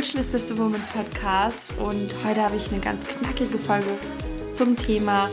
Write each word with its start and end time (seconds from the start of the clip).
Im 0.00 0.06
Virtualist 0.06 0.48
the 0.48 0.56
Woman 0.56 0.82
Podcast 0.94 1.74
und 1.78 2.08
heute 2.24 2.42
habe 2.42 2.56
ich 2.56 2.72
eine 2.72 2.80
ganz 2.80 3.06
knackige 3.06 3.58
Folge 3.58 3.98
zum 4.50 4.74
Thema 4.74 5.28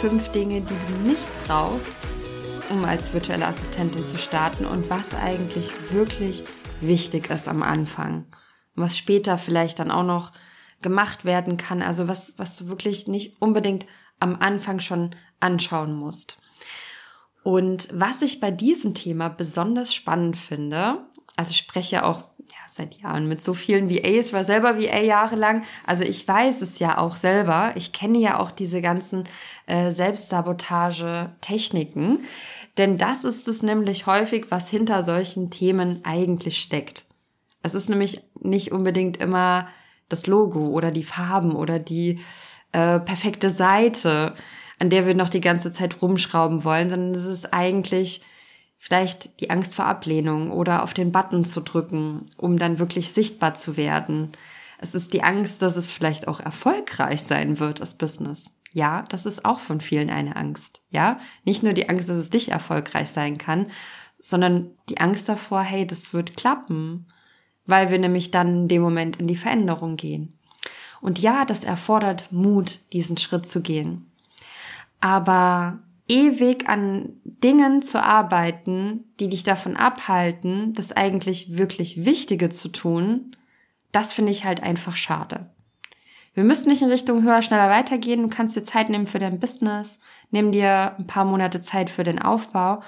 fünf 0.00 0.32
Dinge, 0.32 0.60
die 0.60 0.66
du 0.66 1.08
nicht 1.08 1.28
brauchst, 1.46 2.00
um 2.68 2.84
als 2.84 3.14
virtuelle 3.14 3.46
Assistentin 3.46 4.04
zu 4.04 4.18
starten 4.18 4.64
und 4.64 4.90
was 4.90 5.14
eigentlich 5.14 5.70
wirklich 5.92 6.42
wichtig 6.80 7.30
ist 7.30 7.46
am 7.46 7.62
Anfang. 7.62 8.26
Und 8.74 8.82
was 8.82 8.98
später 8.98 9.38
vielleicht 9.38 9.78
dann 9.78 9.92
auch 9.92 10.02
noch 10.02 10.32
gemacht 10.82 11.24
werden 11.24 11.56
kann. 11.56 11.80
Also 11.80 12.08
was, 12.08 12.40
was 12.40 12.56
du 12.56 12.66
wirklich 12.66 13.06
nicht 13.06 13.40
unbedingt 13.40 13.86
am 14.18 14.34
Anfang 14.34 14.80
schon 14.80 15.14
anschauen 15.38 15.94
musst. 15.94 16.38
Und 17.44 17.86
was 17.92 18.22
ich 18.22 18.40
bei 18.40 18.50
diesem 18.50 18.94
Thema 18.94 19.28
besonders 19.28 19.94
spannend 19.94 20.36
finde, 20.36 21.06
also 21.36 21.52
ich 21.52 21.58
spreche 21.58 22.04
auch 22.04 22.24
seit 22.78 22.94
Jahren 22.94 23.28
mit 23.28 23.42
so 23.42 23.52
vielen 23.52 23.90
VAs, 23.90 24.32
war 24.32 24.44
selber 24.44 24.78
VA 24.78 25.00
jahrelang. 25.00 25.64
Also 25.84 26.04
ich 26.04 26.26
weiß 26.26 26.62
es 26.62 26.78
ja 26.78 26.96
auch 26.96 27.16
selber. 27.16 27.72
Ich 27.74 27.92
kenne 27.92 28.16
ja 28.18 28.40
auch 28.40 28.50
diese 28.50 28.80
ganzen 28.80 29.24
äh, 29.66 29.90
Selbstsabotage-Techniken. 29.90 32.22
Denn 32.78 32.96
das 32.96 33.24
ist 33.24 33.46
es 33.48 33.62
nämlich 33.62 34.06
häufig, 34.06 34.46
was 34.50 34.70
hinter 34.70 35.02
solchen 35.02 35.50
Themen 35.50 36.00
eigentlich 36.04 36.56
steckt. 36.58 37.04
Es 37.62 37.74
ist 37.74 37.90
nämlich 37.90 38.22
nicht 38.40 38.72
unbedingt 38.72 39.18
immer 39.18 39.68
das 40.08 40.26
Logo 40.26 40.68
oder 40.68 40.90
die 40.90 41.04
Farben 41.04 41.54
oder 41.54 41.78
die 41.78 42.20
äh, 42.72 42.98
perfekte 43.00 43.50
Seite, 43.50 44.34
an 44.78 44.90
der 44.90 45.06
wir 45.06 45.14
noch 45.14 45.28
die 45.28 45.40
ganze 45.40 45.72
Zeit 45.72 46.00
rumschrauben 46.00 46.64
wollen, 46.64 46.90
sondern 46.90 47.14
es 47.14 47.24
ist 47.24 47.52
eigentlich 47.52 48.22
vielleicht 48.78 49.40
die 49.40 49.50
Angst 49.50 49.74
vor 49.74 49.84
Ablehnung 49.84 50.50
oder 50.50 50.82
auf 50.82 50.94
den 50.94 51.12
Button 51.12 51.44
zu 51.44 51.60
drücken, 51.60 52.24
um 52.36 52.56
dann 52.56 52.78
wirklich 52.78 53.12
sichtbar 53.12 53.54
zu 53.54 53.76
werden. 53.76 54.32
Es 54.78 54.94
ist 54.94 55.12
die 55.12 55.24
Angst, 55.24 55.60
dass 55.60 55.76
es 55.76 55.90
vielleicht 55.90 56.28
auch 56.28 56.40
erfolgreich 56.40 57.22
sein 57.22 57.58
wird, 57.58 57.80
das 57.80 57.94
Business. 57.94 58.60
Ja, 58.72 59.02
das 59.08 59.26
ist 59.26 59.44
auch 59.44 59.58
von 59.58 59.80
vielen 59.80 60.10
eine 60.10 60.36
Angst. 60.36 60.82
Ja, 60.90 61.18
nicht 61.44 61.62
nur 61.62 61.72
die 61.72 61.88
Angst, 61.88 62.08
dass 62.08 62.16
es 62.16 62.30
dich 62.30 62.50
erfolgreich 62.50 63.10
sein 63.10 63.36
kann, 63.36 63.66
sondern 64.20 64.70
die 64.88 64.98
Angst 64.98 65.28
davor, 65.28 65.62
hey, 65.62 65.86
das 65.86 66.12
wird 66.12 66.36
klappen, 66.36 67.06
weil 67.66 67.90
wir 67.90 67.98
nämlich 67.98 68.30
dann 68.30 68.48
in 68.48 68.68
dem 68.68 68.82
Moment 68.82 69.16
in 69.16 69.26
die 69.26 69.36
Veränderung 69.36 69.96
gehen. 69.96 70.38
Und 71.00 71.18
ja, 71.18 71.44
das 71.44 71.64
erfordert 71.64 72.30
Mut, 72.32 72.80
diesen 72.92 73.16
Schritt 73.16 73.46
zu 73.46 73.62
gehen. 73.62 74.10
Aber 75.00 75.78
ewig 76.08 76.68
an 76.68 77.20
Dingen 77.24 77.82
zu 77.82 78.02
arbeiten, 78.02 79.04
die 79.20 79.28
dich 79.28 79.44
davon 79.44 79.76
abhalten, 79.76 80.72
das 80.72 80.92
eigentlich 80.92 81.58
wirklich 81.58 82.04
Wichtige 82.04 82.48
zu 82.48 82.68
tun, 82.68 83.36
das 83.92 84.12
finde 84.12 84.32
ich 84.32 84.44
halt 84.44 84.62
einfach 84.62 84.96
schade. 84.96 85.50
Wir 86.34 86.44
müssen 86.44 86.68
nicht 86.68 86.82
in 86.82 86.90
Richtung 86.90 87.22
höher, 87.24 87.42
schneller 87.42 87.68
weitergehen. 87.68 88.22
Du 88.22 88.28
kannst 88.28 88.54
dir 88.54 88.62
Zeit 88.62 88.90
nehmen 88.90 89.06
für 89.06 89.18
dein 89.18 89.40
Business, 89.40 89.98
nimm 90.30 90.52
dir 90.52 90.94
ein 90.96 91.06
paar 91.06 91.24
Monate 91.24 91.60
Zeit 91.60 91.90
für 91.90 92.04
den 92.04 92.20
Aufbau. 92.20 92.80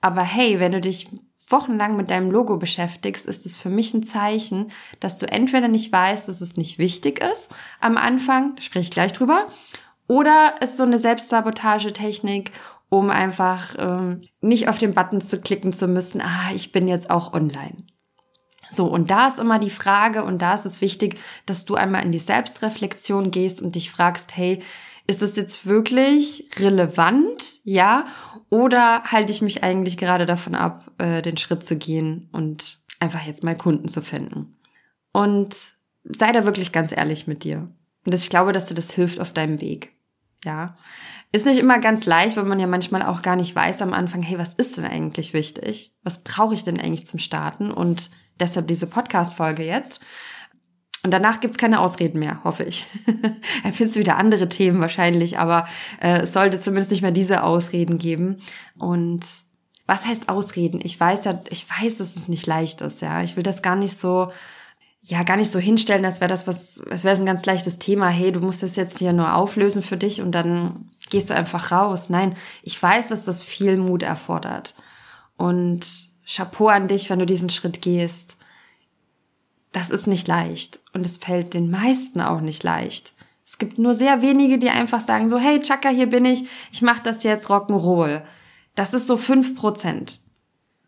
Aber 0.00 0.22
hey, 0.22 0.58
wenn 0.58 0.72
du 0.72 0.80
dich 0.80 1.08
wochenlang 1.48 1.96
mit 1.96 2.10
deinem 2.10 2.30
Logo 2.30 2.56
beschäftigst, 2.56 3.26
ist 3.26 3.44
es 3.44 3.56
für 3.56 3.68
mich 3.68 3.92
ein 3.92 4.02
Zeichen, 4.02 4.70
dass 5.00 5.18
du 5.18 5.30
entweder 5.30 5.68
nicht 5.68 5.92
weißt, 5.92 6.28
dass 6.28 6.40
es 6.40 6.56
nicht 6.56 6.78
wichtig 6.78 7.22
ist 7.22 7.54
am 7.80 7.98
Anfang, 7.98 8.56
da 8.56 8.62
spreche 8.62 8.84
ich 8.84 8.90
gleich 8.90 9.12
drüber, 9.12 9.46
oder 10.06 10.54
ist 10.60 10.76
so 10.76 10.82
eine 10.82 10.98
Selbstsabotagetechnik, 10.98 12.52
um 12.88 13.10
einfach 13.10 13.74
ähm, 13.78 14.22
nicht 14.40 14.68
auf 14.68 14.78
den 14.78 14.94
Button 14.94 15.20
zu 15.20 15.40
klicken 15.40 15.72
zu 15.72 15.88
müssen, 15.88 16.20
ah, 16.20 16.52
ich 16.54 16.72
bin 16.72 16.88
jetzt 16.88 17.10
auch 17.10 17.32
online. 17.32 17.76
So, 18.70 18.86
und 18.86 19.10
da 19.10 19.28
ist 19.28 19.38
immer 19.38 19.58
die 19.58 19.70
Frage, 19.70 20.24
und 20.24 20.42
da 20.42 20.54
ist 20.54 20.66
es 20.66 20.80
wichtig, 20.80 21.18
dass 21.46 21.64
du 21.64 21.74
einmal 21.74 22.04
in 22.04 22.12
die 22.12 22.18
Selbstreflexion 22.18 23.30
gehst 23.30 23.62
und 23.62 23.74
dich 23.74 23.90
fragst, 23.90 24.36
hey, 24.36 24.60
ist 25.06 25.22
es 25.22 25.36
jetzt 25.36 25.66
wirklich 25.66 26.48
relevant, 26.58 27.60
ja? 27.64 28.06
Oder 28.48 29.02
halte 29.04 29.32
ich 29.32 29.42
mich 29.42 29.62
eigentlich 29.62 29.96
gerade 29.96 30.26
davon 30.26 30.54
ab, 30.54 30.90
äh, 30.98 31.20
den 31.22 31.36
Schritt 31.36 31.64
zu 31.64 31.76
gehen 31.76 32.28
und 32.32 32.78
einfach 33.00 33.24
jetzt 33.24 33.44
mal 33.44 33.56
Kunden 33.56 33.88
zu 33.88 34.00
finden? 34.00 34.56
Und 35.12 35.54
sei 36.04 36.32
da 36.32 36.44
wirklich 36.44 36.72
ganz 36.72 36.90
ehrlich 36.90 37.26
mit 37.26 37.44
dir. 37.44 37.66
Und 38.06 38.14
ich 38.14 38.30
glaube, 38.30 38.52
dass 38.52 38.66
dir 38.66 38.74
das 38.74 38.92
hilft 38.92 39.20
auf 39.20 39.32
deinem 39.32 39.60
Weg. 39.60 39.93
Ja. 40.44 40.76
Ist 41.32 41.46
nicht 41.46 41.58
immer 41.58 41.80
ganz 41.80 42.06
leicht, 42.06 42.36
weil 42.36 42.44
man 42.44 42.60
ja 42.60 42.66
manchmal 42.66 43.02
auch 43.02 43.22
gar 43.22 43.36
nicht 43.36 43.54
weiß 43.54 43.82
am 43.82 43.92
Anfang, 43.92 44.22
hey, 44.22 44.38
was 44.38 44.54
ist 44.54 44.76
denn 44.76 44.84
eigentlich 44.84 45.32
wichtig? 45.32 45.92
Was 46.02 46.22
brauche 46.22 46.54
ich 46.54 46.62
denn 46.62 46.78
eigentlich 46.78 47.06
zum 47.06 47.18
Starten? 47.18 47.70
Und 47.72 48.10
deshalb 48.38 48.68
diese 48.68 48.86
Podcast-Folge 48.86 49.64
jetzt. 49.64 50.00
Und 51.02 51.10
danach 51.10 51.40
gibt's 51.40 51.58
keine 51.58 51.80
Ausreden 51.80 52.18
mehr, 52.18 52.42
hoffe 52.44 52.64
ich. 52.64 52.86
er 53.64 53.72
findest 53.72 53.96
wieder 53.96 54.16
andere 54.16 54.48
Themen 54.48 54.80
wahrscheinlich, 54.80 55.38
aber 55.38 55.66
äh, 56.00 56.20
es 56.20 56.32
sollte 56.32 56.58
zumindest 56.58 56.92
nicht 56.92 57.02
mehr 57.02 57.10
diese 57.10 57.42
Ausreden 57.42 57.98
geben. 57.98 58.38
Und 58.78 59.26
was 59.86 60.06
heißt 60.06 60.30
Ausreden? 60.30 60.80
Ich 60.82 60.98
weiß 60.98 61.26
ja, 61.26 61.42
ich 61.50 61.66
weiß, 61.68 61.98
dass 61.98 62.16
es 62.16 62.28
nicht 62.28 62.46
leicht 62.46 62.80
ist, 62.80 63.02
ja. 63.02 63.22
Ich 63.22 63.36
will 63.36 63.42
das 63.42 63.60
gar 63.60 63.76
nicht 63.76 63.98
so 63.98 64.30
ja 65.04 65.22
gar 65.22 65.36
nicht 65.36 65.52
so 65.52 65.58
hinstellen, 65.58 66.04
als 66.04 66.20
wäre 66.20 66.30
das 66.30 66.46
was, 66.46 66.82
als 66.82 67.04
wäre 67.04 67.14
es 67.14 67.20
ein 67.20 67.26
ganz 67.26 67.44
leichtes 67.44 67.78
Thema. 67.78 68.08
Hey, 68.08 68.32
du 68.32 68.40
musst 68.40 68.62
das 68.62 68.76
jetzt 68.76 68.98
hier 68.98 69.12
nur 69.12 69.34
auflösen 69.34 69.82
für 69.82 69.96
dich 69.96 70.22
und 70.22 70.32
dann 70.32 70.90
gehst 71.10 71.30
du 71.30 71.34
einfach 71.34 71.70
raus. 71.72 72.08
Nein, 72.08 72.34
ich 72.62 72.82
weiß, 72.82 73.08
dass 73.08 73.26
das 73.26 73.42
viel 73.42 73.76
Mut 73.76 74.02
erfordert. 74.02 74.74
Und 75.36 75.86
Chapeau 76.26 76.68
an 76.68 76.88
dich, 76.88 77.10
wenn 77.10 77.18
du 77.18 77.26
diesen 77.26 77.50
Schritt 77.50 77.82
gehst. 77.82 78.38
Das 79.72 79.90
ist 79.90 80.06
nicht 80.06 80.26
leicht 80.28 80.80
und 80.92 81.04
es 81.04 81.18
fällt 81.18 81.52
den 81.52 81.70
meisten 81.70 82.20
auch 82.20 82.40
nicht 82.40 82.62
leicht. 82.62 83.12
Es 83.44 83.58
gibt 83.58 83.78
nur 83.78 83.94
sehr 83.94 84.22
wenige, 84.22 84.56
die 84.56 84.70
einfach 84.70 85.00
sagen 85.00 85.28
so, 85.28 85.36
hey 85.36 85.58
Chaka, 85.58 85.90
hier 85.90 86.08
bin 86.08 86.24
ich, 86.24 86.44
ich 86.72 86.80
mache 86.80 87.02
das 87.02 87.24
jetzt 87.24 87.48
Rock'n'Roll. 87.48 88.22
Das 88.74 88.94
ist 88.94 89.06
so 89.06 89.16
fünf 89.16 89.54
Prozent. 89.54 90.20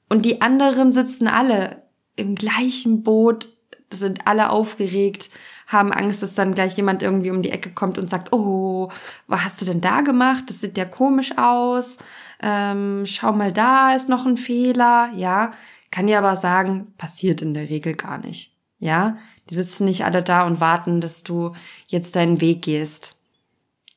Und 0.09 0.25
die 0.25 0.41
anderen 0.41 0.93
sitzen 0.93 1.27
alle 1.27 1.83
im 2.15 2.35
gleichen 2.35 3.03
Boot 3.03 3.49
sind 3.93 4.27
alle 4.27 4.51
aufgeregt, 4.51 5.31
haben 5.67 5.93
Angst, 5.93 6.23
dass 6.23 6.35
dann 6.35 6.55
gleich 6.55 6.77
jemand 6.77 7.03
irgendwie 7.03 7.31
um 7.31 7.43
die 7.43 7.51
Ecke 7.51 7.71
kommt 7.71 7.99
und 7.99 8.09
sagt, 8.09 8.33
oh, 8.33 8.91
was 9.27 9.45
hast 9.45 9.61
du 9.61 9.67
denn 9.67 9.81
da 9.81 10.01
gemacht? 10.01 10.45
Das 10.49 10.61
sieht 10.61 10.79
ja 10.79 10.85
komisch 10.85 11.37
aus. 11.37 11.99
Ähm, 12.41 13.05
schau 13.07 13.33
mal, 13.33 13.53
da 13.53 13.95
ist 13.95 14.09
noch 14.09 14.27
ein 14.27 14.37
Fehler. 14.37 15.11
Ja, 15.15 15.53
kann 15.91 16.07
dir 16.07 16.19
aber 16.19 16.37
sagen, 16.37 16.93
passiert 16.99 17.43
in 17.43 17.55
der 17.55 17.69
Regel 17.69 17.95
gar 17.95 18.19
nicht. 18.19 18.53
Ja, 18.79 19.17
die 19.49 19.55
sitzen 19.55 19.87
nicht 19.87 20.05
alle 20.05 20.23
da 20.23 20.47
und 20.47 20.61
warten, 20.61 21.01
dass 21.01 21.23
du 21.23 21.53
jetzt 21.87 22.15
deinen 22.17 22.41
Weg 22.41 22.63
gehst. 22.63 23.17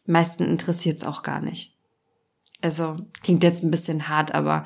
Meisten 0.06 0.46
interessiert 0.46 0.98
es 0.98 1.04
auch 1.04 1.22
gar 1.22 1.42
nicht. 1.42 1.76
Also 2.62 2.98
klingt 3.22 3.44
jetzt 3.44 3.64
ein 3.64 3.72
bisschen 3.72 4.08
hart, 4.08 4.34
aber 4.34 4.66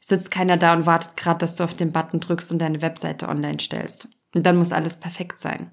sitzt 0.00 0.30
keiner 0.30 0.56
da 0.56 0.74
und 0.74 0.86
wartet 0.86 1.16
gerade, 1.16 1.38
dass 1.38 1.56
du 1.56 1.64
auf 1.64 1.74
den 1.74 1.92
Button 1.92 2.20
drückst 2.20 2.52
und 2.52 2.58
deine 2.58 2.82
Webseite 2.82 3.28
online 3.28 3.58
stellst. 3.58 4.08
Und 4.34 4.44
dann 4.44 4.56
muss 4.56 4.72
alles 4.72 4.98
perfekt 4.98 5.38
sein. 5.38 5.70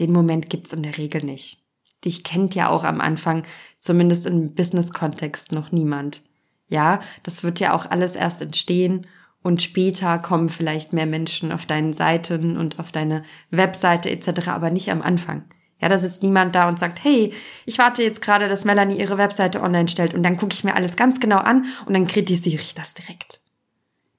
Den 0.00 0.12
Moment 0.12 0.48
gibt's 0.48 0.72
in 0.72 0.82
der 0.82 0.96
Regel 0.96 1.24
nicht. 1.24 1.62
Dich 2.04 2.24
kennt 2.24 2.54
ja 2.54 2.68
auch 2.68 2.84
am 2.84 3.00
Anfang, 3.00 3.42
zumindest 3.78 4.26
im 4.26 4.54
Business-Kontext, 4.54 5.52
noch 5.52 5.72
niemand. 5.72 6.22
Ja, 6.68 7.00
das 7.22 7.42
wird 7.42 7.60
ja 7.60 7.74
auch 7.74 7.86
alles 7.86 8.14
erst 8.14 8.40
entstehen 8.40 9.06
und 9.42 9.62
später 9.62 10.18
kommen 10.18 10.48
vielleicht 10.48 10.92
mehr 10.92 11.06
Menschen 11.06 11.52
auf 11.52 11.66
deinen 11.66 11.92
Seiten 11.92 12.56
und 12.56 12.78
auf 12.78 12.92
deine 12.92 13.24
Webseite 13.50 14.10
etc., 14.10 14.48
aber 14.48 14.70
nicht 14.70 14.90
am 14.90 15.02
Anfang. 15.02 15.44
Ja, 15.80 15.88
da 15.88 15.96
sitzt 15.96 16.22
niemand 16.22 16.54
da 16.54 16.68
und 16.68 16.78
sagt, 16.78 17.02
hey, 17.04 17.32
ich 17.64 17.78
warte 17.78 18.02
jetzt 18.02 18.20
gerade, 18.20 18.48
dass 18.48 18.64
Melanie 18.64 18.98
ihre 18.98 19.16
Webseite 19.16 19.62
online 19.62 19.88
stellt 19.88 20.12
und 20.12 20.22
dann 20.22 20.36
gucke 20.36 20.52
ich 20.52 20.64
mir 20.64 20.74
alles 20.74 20.96
ganz 20.96 21.20
genau 21.20 21.38
an 21.38 21.66
und 21.86 21.94
dann 21.94 22.06
kritisiere 22.06 22.60
ich 22.60 22.74
das 22.74 22.94
direkt. 22.94 23.40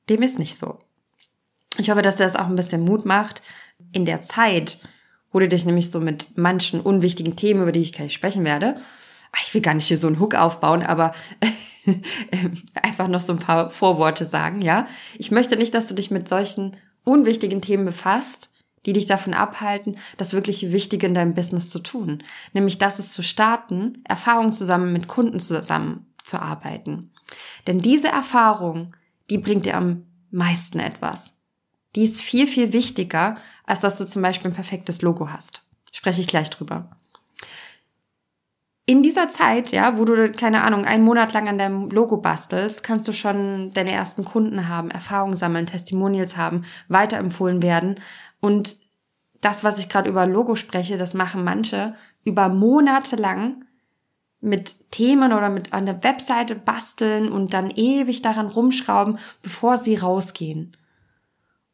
Dem 0.10 0.22
ist 0.22 0.40
nicht 0.40 0.58
so. 0.58 0.80
Ich 1.78 1.90
hoffe, 1.90 2.02
dass 2.02 2.18
dir 2.18 2.24
das 2.24 2.36
auch 2.36 2.48
ein 2.48 2.56
bisschen 2.56 2.84
Mut 2.84 3.06
macht. 3.06 3.42
In 3.92 4.06
der 4.06 4.22
Zeit, 4.22 4.80
wo 5.32 5.40
du 5.40 5.48
dich 5.48 5.66
nämlich 5.66 5.92
so 5.92 6.00
mit 6.00 6.38
manchen 6.38 6.82
unwichtigen 6.82 7.36
Themen, 7.36 7.62
über 7.62 7.72
die 7.72 7.82
ich 7.82 7.94
gleich 7.94 8.14
sprechen 8.14 8.44
werde, 8.44 8.76
ah, 9.32 9.40
ich 9.44 9.54
will 9.54 9.62
gar 9.62 9.74
nicht 9.74 9.88
hier 9.88 9.98
so 9.98 10.08
einen 10.08 10.20
Hook 10.20 10.36
aufbauen, 10.36 10.82
aber 10.82 11.14
einfach 12.82 13.08
noch 13.08 13.22
so 13.22 13.34
ein 13.34 13.40
paar 13.40 13.70
Vorworte 13.70 14.26
sagen, 14.26 14.62
ja. 14.62 14.88
Ich 15.18 15.32
möchte 15.32 15.56
nicht, 15.56 15.74
dass 15.74 15.88
du 15.88 15.96
dich 15.96 16.12
mit 16.12 16.28
solchen 16.28 16.76
unwichtigen 17.04 17.62
Themen 17.62 17.86
befasst, 17.86 18.50
die 18.86 18.94
dich 18.94 19.06
davon 19.06 19.34
abhalten, 19.34 19.98
das 20.18 20.34
wirklich 20.34 20.72
Wichtige 20.72 21.08
in 21.08 21.14
deinem 21.14 21.34
Business 21.34 21.70
zu 21.70 21.80
tun. 21.80 22.24
Nämlich, 22.54 22.78
das 22.78 23.00
ist 23.00 23.14
zu 23.14 23.24
starten, 23.24 24.02
Erfahrungen 24.06 24.54
zusammen 24.54 24.94
mit 24.94 25.08
Kunden 25.08 25.40
zusammen 25.40 26.08
zu 26.24 26.42
arbeiten. 26.42 27.12
Denn 27.68 27.80
diese 27.80 28.08
Erfahrung, 28.08 28.96
die 29.30 29.38
bringt 29.38 29.66
dir 29.66 29.76
am 29.76 30.06
meisten 30.32 30.80
etwas 30.80 31.39
die 31.96 32.04
ist 32.04 32.22
viel, 32.22 32.48
viel 32.48 32.74
wichtiger, 32.74 33.38
als 33.66 33.82
dass 33.82 33.98
du 33.98 34.06
zum 34.06 34.22
Beispiel 34.22 34.52
ein 34.52 34.56
perfektes 34.56 35.02
Logo 35.02 35.30
hast. 35.32 35.64
Spreche 35.92 36.22
ich 36.22 36.28
gleich 36.28 36.50
drüber. 36.50 36.90
in 38.86 39.04
dieser 39.04 39.30
Zeit, 39.30 39.72
ja, 39.72 40.00
wo 40.00 40.06
du, 40.06 40.32
keine 40.32 40.64
Ahnung, 40.64 40.86
einen 40.86 41.04
Monat 41.04 41.32
lang 41.34 41.48
an 41.48 41.60
deinem 41.60 41.92
Logo 41.92 42.18
bastelst, 42.18 42.82
kannst 42.82 43.08
du 43.08 43.12
schon 43.12 43.72
deine 43.74 43.92
ersten 43.92 44.26
Kunden 44.26 44.68
haben, 44.68 44.90
Erfahrungen 44.90 45.36
sammeln, 45.36 45.68
Testimonials 45.68 46.38
haben, 46.38 46.64
weiterempfohlen 46.88 47.62
werden. 47.62 48.00
Und 48.40 48.78
das, 49.42 49.64
was 49.64 49.78
ich 49.78 49.90
gerade 49.90 50.10
über 50.10 50.26
Logo 50.26 50.56
spreche, 50.56 50.98
das 50.98 51.14
machen 51.14 51.44
manche 51.44 51.94
über 52.24 52.50
Monate 52.50 53.16
lang 53.16 53.64
mit 54.42 54.90
Themen 54.92 55.34
oder 55.34 55.50
mit 55.50 55.72
der 55.72 56.04
Webseite 56.04 56.56
basteln 56.56 57.32
und 57.32 57.54
dann 57.54 57.70
ewig 57.70 58.22
daran 58.22 58.48
rumschrauben, 58.48 59.20
bevor 59.44 59.78
sie 59.78 59.98
rausgehen. 59.98 60.76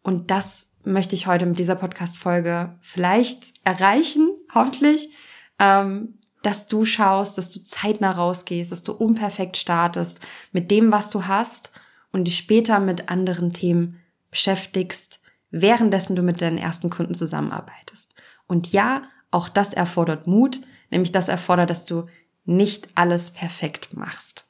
Und 0.05 0.29
das 0.29 0.69
möchte 0.83 1.15
ich 1.15 1.25
heute 1.25 1.47
mit 1.47 1.57
dieser 1.57 1.73
Podcast-Folge 1.73 2.77
vielleicht 2.79 3.41
erreichen, 3.63 4.29
hoffentlich, 4.53 5.09
ähm, 5.57 6.19
dass 6.43 6.67
du 6.67 6.85
schaust, 6.85 7.39
dass 7.39 7.49
du 7.49 7.63
zeitnah 7.63 8.11
rausgehst, 8.11 8.71
dass 8.71 8.83
du 8.83 8.91
unperfekt 8.91 9.57
startest 9.57 10.19
mit 10.51 10.69
dem, 10.69 10.91
was 10.91 11.09
du 11.09 11.25
hast 11.25 11.71
und 12.11 12.25
dich 12.25 12.37
später 12.37 12.79
mit 12.79 13.09
anderen 13.09 13.51
Themen 13.51 13.99
beschäftigst, 14.29 15.21
währenddessen 15.49 16.15
du 16.15 16.21
mit 16.21 16.39
deinen 16.39 16.59
ersten 16.59 16.91
Kunden 16.91 17.15
zusammenarbeitest. 17.15 18.13
Und 18.45 18.71
ja, 18.71 19.09
auch 19.31 19.49
das 19.49 19.73
erfordert 19.73 20.27
Mut, 20.27 20.61
nämlich 20.91 21.13
das 21.13 21.29
erfordert, 21.29 21.71
dass 21.71 21.87
du 21.87 22.05
nicht 22.43 22.89
alles 22.93 23.31
perfekt 23.31 23.95
machst. 23.95 24.45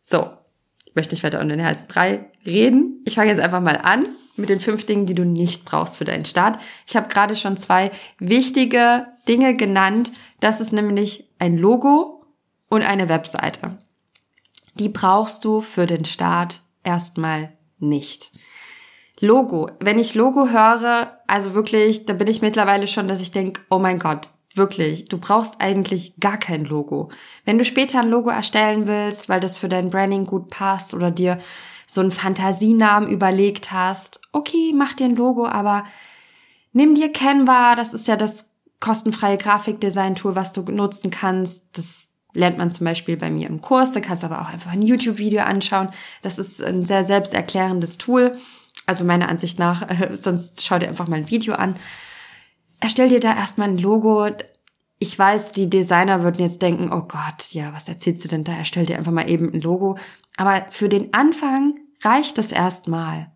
So, 0.00 0.30
ich 0.86 0.94
möchte 0.94 1.14
nicht 1.14 1.24
weiter 1.24 1.42
um 1.42 1.48
den 1.50 1.62
heißen 1.62 1.88
Brei 1.88 2.30
reden. 2.46 3.02
Ich 3.04 3.16
fange 3.16 3.28
jetzt 3.28 3.40
einfach 3.40 3.60
mal 3.60 3.76
an 3.76 4.08
mit 4.38 4.48
den 4.48 4.60
fünf 4.60 4.86
Dingen, 4.86 5.06
die 5.06 5.14
du 5.14 5.24
nicht 5.24 5.64
brauchst 5.64 5.96
für 5.96 6.04
deinen 6.04 6.24
Start. 6.24 6.58
Ich 6.86 6.96
habe 6.96 7.08
gerade 7.08 7.36
schon 7.36 7.56
zwei 7.56 7.90
wichtige 8.18 9.06
Dinge 9.26 9.56
genannt. 9.56 10.12
Das 10.40 10.60
ist 10.60 10.72
nämlich 10.72 11.28
ein 11.38 11.56
Logo 11.56 12.24
und 12.68 12.82
eine 12.82 13.08
Webseite. 13.08 13.78
Die 14.74 14.88
brauchst 14.88 15.44
du 15.44 15.60
für 15.60 15.86
den 15.86 16.04
Start 16.04 16.62
erstmal 16.84 17.52
nicht. 17.78 18.32
Logo. 19.20 19.68
Wenn 19.80 19.98
ich 19.98 20.14
Logo 20.14 20.48
höre, 20.48 21.18
also 21.26 21.54
wirklich, 21.54 22.06
da 22.06 22.12
bin 22.12 22.28
ich 22.28 22.42
mittlerweile 22.42 22.86
schon, 22.86 23.08
dass 23.08 23.20
ich 23.20 23.32
denke, 23.32 23.60
oh 23.68 23.78
mein 23.78 23.98
Gott, 23.98 24.30
wirklich, 24.54 25.06
du 25.06 25.18
brauchst 25.18 25.60
eigentlich 25.60 26.20
gar 26.20 26.38
kein 26.38 26.64
Logo. 26.64 27.10
Wenn 27.44 27.58
du 27.58 27.64
später 27.64 28.00
ein 28.00 28.10
Logo 28.10 28.30
erstellen 28.30 28.86
willst, 28.86 29.28
weil 29.28 29.40
das 29.40 29.56
für 29.56 29.68
dein 29.68 29.90
Branding 29.90 30.26
gut 30.26 30.50
passt 30.50 30.94
oder 30.94 31.10
dir 31.10 31.38
so 31.88 32.02
einen 32.02 32.10
Fantasienamen 32.10 33.08
überlegt 33.08 33.72
hast, 33.72 34.20
okay, 34.32 34.72
mach 34.74 34.92
dir 34.92 35.06
ein 35.06 35.16
Logo, 35.16 35.46
aber 35.46 35.84
nimm 36.72 36.94
dir 36.94 37.10
Canva, 37.10 37.74
das 37.74 37.94
ist 37.94 38.06
ja 38.06 38.16
das 38.16 38.50
kostenfreie 38.78 39.38
Grafikdesign-Tool, 39.38 40.36
was 40.36 40.52
du 40.52 40.62
nutzen 40.62 41.10
kannst. 41.10 41.64
Das 41.72 42.08
lernt 42.34 42.58
man 42.58 42.70
zum 42.70 42.84
Beispiel 42.84 43.16
bei 43.16 43.30
mir 43.30 43.48
im 43.48 43.62
Kurs. 43.62 43.92
Da 43.92 44.00
kannst 44.00 44.22
du 44.22 44.26
aber 44.26 44.42
auch 44.42 44.48
einfach 44.48 44.70
ein 44.70 44.82
YouTube-Video 44.82 45.42
anschauen. 45.42 45.88
Das 46.22 46.38
ist 46.38 46.62
ein 46.62 46.84
sehr 46.84 47.04
selbsterklärendes 47.04 47.98
Tool. 47.98 48.36
Also 48.86 49.04
meiner 49.04 49.28
Ansicht 49.28 49.58
nach, 49.58 49.82
äh, 49.82 50.14
sonst 50.20 50.62
schau 50.62 50.78
dir 50.78 50.88
einfach 50.88 51.08
mal 51.08 51.16
ein 51.16 51.30
Video 51.30 51.54
an. 51.54 51.74
Erstell 52.80 53.08
dir 53.08 53.20
da 53.20 53.34
erstmal 53.34 53.70
ein 53.70 53.78
Logo. 53.78 54.28
Ich 54.98 55.16
weiß, 55.16 55.52
die 55.52 55.70
Designer 55.70 56.22
würden 56.22 56.42
jetzt 56.42 56.60
denken, 56.60 56.92
oh 56.92 57.02
Gott, 57.02 57.52
ja, 57.52 57.72
was 57.72 57.88
erzählst 57.88 58.24
du 58.24 58.28
denn 58.28 58.44
da? 58.44 58.52
Erstell 58.52 58.86
dir 58.86 58.98
einfach 58.98 59.12
mal 59.12 59.30
eben 59.30 59.52
ein 59.52 59.60
Logo. 59.60 59.96
Aber 60.36 60.66
für 60.70 60.88
den 60.88 61.14
Anfang 61.14 61.74
reicht 62.02 62.38
es 62.38 62.50
erstmal. 62.50 63.30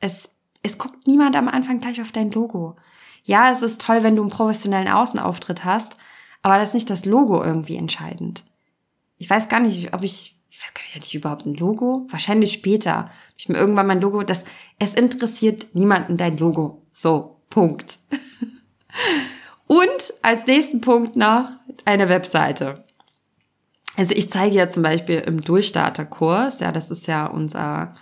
Es, 0.00 0.34
es 0.62 0.76
guckt 0.76 1.06
niemand 1.06 1.34
am 1.34 1.48
Anfang 1.48 1.80
gleich 1.80 2.00
auf 2.00 2.12
dein 2.12 2.30
Logo. 2.30 2.76
Ja, 3.24 3.50
es 3.50 3.62
ist 3.62 3.80
toll, 3.80 4.02
wenn 4.02 4.16
du 4.16 4.22
einen 4.22 4.30
professionellen 4.30 4.88
Außenauftritt 4.88 5.64
hast, 5.64 5.96
aber 6.42 6.58
das 6.58 6.70
ist 6.70 6.74
nicht 6.74 6.90
das 6.90 7.04
Logo 7.04 7.42
irgendwie 7.42 7.76
entscheidend. 7.76 8.44
Ich 9.16 9.28
weiß 9.28 9.48
gar 9.48 9.60
nicht, 9.60 9.92
ob 9.92 10.02
ich, 10.02 10.38
ich 10.50 10.62
weiß 10.62 10.72
gar 10.74 10.82
nicht, 10.82 10.94
hatte 10.94 11.06
ich 11.06 11.14
überhaupt 11.14 11.44
ein 11.44 11.54
Logo? 11.54 12.06
Wahrscheinlich 12.08 12.52
später. 12.52 13.10
Ich 13.36 13.48
mir 13.48 13.58
irgendwann 13.58 13.86
mein 13.86 14.00
Logo, 14.00 14.22
das, 14.22 14.44
es 14.78 14.94
interessiert 14.94 15.74
niemanden 15.74 16.16
dein 16.16 16.38
Logo. 16.38 16.86
So, 16.92 17.42
Punkt. 17.50 17.98
Und 19.68 20.14
als 20.22 20.46
nächsten 20.46 20.80
Punkt 20.80 21.14
noch 21.14 21.48
eine 21.84 22.08
Webseite. 22.08 22.84
Also 23.96 24.14
ich 24.14 24.30
zeige 24.30 24.56
ja 24.56 24.68
zum 24.68 24.82
Beispiel 24.82 25.18
im 25.18 25.40
Durchstarterkurs, 25.42 26.60
ja, 26.60 26.72
das 26.72 26.90
ist 26.90 27.06
ja 27.06 27.26
unser 27.26 27.92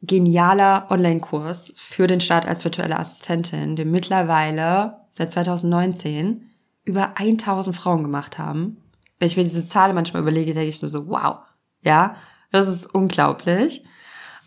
genialer 0.00 0.86
Online-Kurs 0.90 1.74
für 1.76 2.06
den 2.06 2.20
Start 2.20 2.46
als 2.46 2.64
virtuelle 2.64 2.98
Assistentin, 2.98 3.76
den 3.76 3.90
mittlerweile 3.90 5.00
seit 5.10 5.32
2019 5.32 6.48
über 6.84 7.18
1000 7.18 7.76
Frauen 7.76 8.02
gemacht 8.02 8.38
haben. 8.38 8.78
Wenn 9.18 9.26
ich 9.26 9.36
mir 9.36 9.44
diese 9.44 9.64
Zahl 9.64 9.92
manchmal 9.92 10.22
überlege, 10.22 10.54
denke 10.54 10.68
ich 10.68 10.80
nur 10.80 10.88
so, 10.88 11.08
wow, 11.08 11.38
ja, 11.82 12.16
das 12.50 12.68
ist 12.68 12.86
unglaublich. 12.86 13.84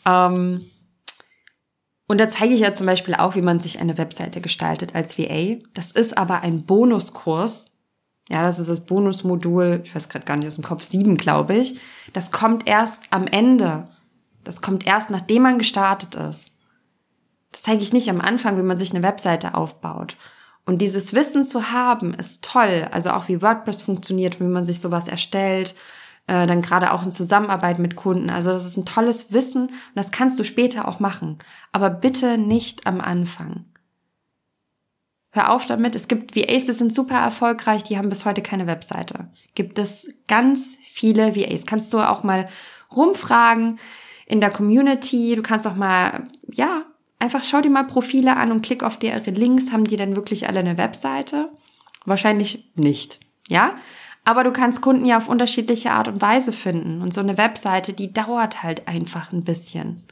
Ähm, 0.06 0.66
und 2.12 2.18
da 2.18 2.28
zeige 2.28 2.54
ich 2.54 2.60
ja 2.60 2.74
zum 2.74 2.88
Beispiel 2.88 3.16
auch, 3.16 3.36
wie 3.36 3.42
man 3.42 3.62
sich 3.62 3.80
eine 3.80 3.98
Webseite 3.98 4.42
gestaltet 4.42 4.96
als 4.96 5.18
VA. 5.18 5.62
Das 5.74 5.92
ist 5.92 6.18
aber 6.18 6.42
ein 6.42 6.66
Bonuskurs, 6.66 7.72
ja, 8.30 8.42
das 8.42 8.60
ist 8.60 8.70
das 8.70 8.86
Bonusmodul, 8.86 9.80
ich 9.86 9.96
weiß 9.96 10.10
gerade 10.10 10.26
gar 10.26 10.36
nicht 10.36 10.48
aus 10.48 10.56
dem 10.56 10.64
Kopf, 10.66 10.84
sieben, 10.84 11.16
glaube 11.16 11.56
ich. 11.56 11.80
Das 12.12 12.32
kommt 12.32 12.68
erst 12.68 13.04
am 13.12 13.28
Ende. 13.28 13.88
Das 14.44 14.62
kommt 14.62 14.86
erst, 14.86 15.10
nachdem 15.10 15.44
man 15.44 15.58
gestartet 15.58 16.16
ist. 16.16 16.58
Das 17.54 17.62
zeige 17.62 17.82
ich 17.82 17.94
nicht 17.94 18.10
am 18.10 18.20
Anfang, 18.20 18.58
wie 18.58 18.62
man 18.62 18.76
sich 18.76 18.92
eine 18.94 19.04
Webseite 19.04 19.56
aufbaut. 19.56 20.18
Und 20.66 20.82
dieses 20.82 21.14
Wissen 21.14 21.46
zu 21.46 21.72
haben, 21.72 22.14
ist 22.14 22.44
toll. 22.44 22.90
Also 22.92 23.12
auch 23.12 23.30
wie 23.30 23.42
WordPress 23.42 23.82
funktioniert, 23.82 24.42
wie 24.42 24.46
man 24.46 24.66
sich 24.66 24.82
sowas 24.82 25.08
erstellt, 25.08 25.76
äh, 26.28 26.48
dann 26.48 26.62
gerade 26.62 26.94
auch 26.94 27.04
in 27.04 27.12
Zusammenarbeit 27.12 27.80
mit 27.80 27.96
Kunden. 27.96 28.30
Also 28.30 28.52
das 28.52 28.66
ist 28.66 28.78
ein 28.78 28.86
tolles 28.86 29.34
Wissen 29.34 29.68
und 29.68 29.96
das 29.96 30.12
kannst 30.12 30.40
du 30.40 30.44
später 30.44 30.88
auch 30.88 31.00
machen. 31.00 31.38
Aber 31.72 31.90
bitte 31.90 32.38
nicht 32.38 32.88
am 32.88 33.02
Anfang. 33.02 33.66
Hör 35.34 35.52
auf 35.52 35.66
damit. 35.66 35.96
Es 35.96 36.10
gibt 36.10 36.36
VAs, 36.36 36.66
die 36.66 36.74
sind 36.74 36.92
super 36.92 37.16
erfolgreich, 37.16 37.84
die 37.84 37.98
haben 37.98 38.10
bis 38.10 38.26
heute 38.26 38.42
keine 38.42 38.68
Webseite. 38.68 39.30
Gibt 39.56 39.80
es 39.80 40.10
ganz 40.28 40.78
viele 40.82 41.36
VAs. 41.36 41.66
Kannst 41.66 41.94
du 41.94 42.00
auch 42.00 42.24
mal 42.24 42.50
rumfragen 42.94 43.80
in 44.26 44.42
der 44.42 44.50
Community. 44.50 45.36
Du 45.36 45.42
kannst 45.42 45.66
auch 45.68 45.76
mal, 45.76 46.26
ja, 46.52 46.84
einfach 47.20 47.44
schau 47.44 47.62
dir 47.62 47.70
mal 47.70 47.86
Profile 47.86 48.36
an 48.36 48.52
und 48.52 48.62
klick 48.62 48.84
auf 48.84 49.02
ihre 49.02 49.32
Links. 49.32 49.72
Haben 49.72 49.86
die 49.86 49.98
dann 49.98 50.18
wirklich 50.18 50.48
alle 50.48 50.60
eine 50.60 50.78
Webseite? 50.78 51.50
Wahrscheinlich 52.06 52.72
nicht. 52.76 53.22
Ja? 53.48 53.76
Aber 54.32 54.46
du 54.46 54.54
kannst 54.54 54.80
Kunden 54.80 55.06
ja 55.06 55.18
auf 55.18 55.28
unterschiedliche 55.28 55.92
Art 55.92 56.08
und 56.08 56.22
Weise 56.22 56.54
finden. 56.54 57.02
Und 57.02 57.14
so 57.14 57.20
eine 57.20 57.38
Webseite, 57.38 57.92
die 57.92 58.14
dauert 58.14 58.64
halt 58.64 58.88
einfach 58.88 59.34
ein 59.34 59.44
bisschen. 59.44 60.04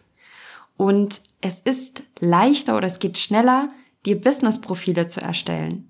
Und 0.75 1.21
es 1.39 1.61
ist 1.61 2.03
leichter 2.19 2.75
oder 2.75 2.87
es 2.87 2.99
geht 2.99 3.17
schneller, 3.17 3.69
dir 4.05 4.19
Business-Profile 4.19 5.07
zu 5.07 5.21
erstellen. 5.21 5.89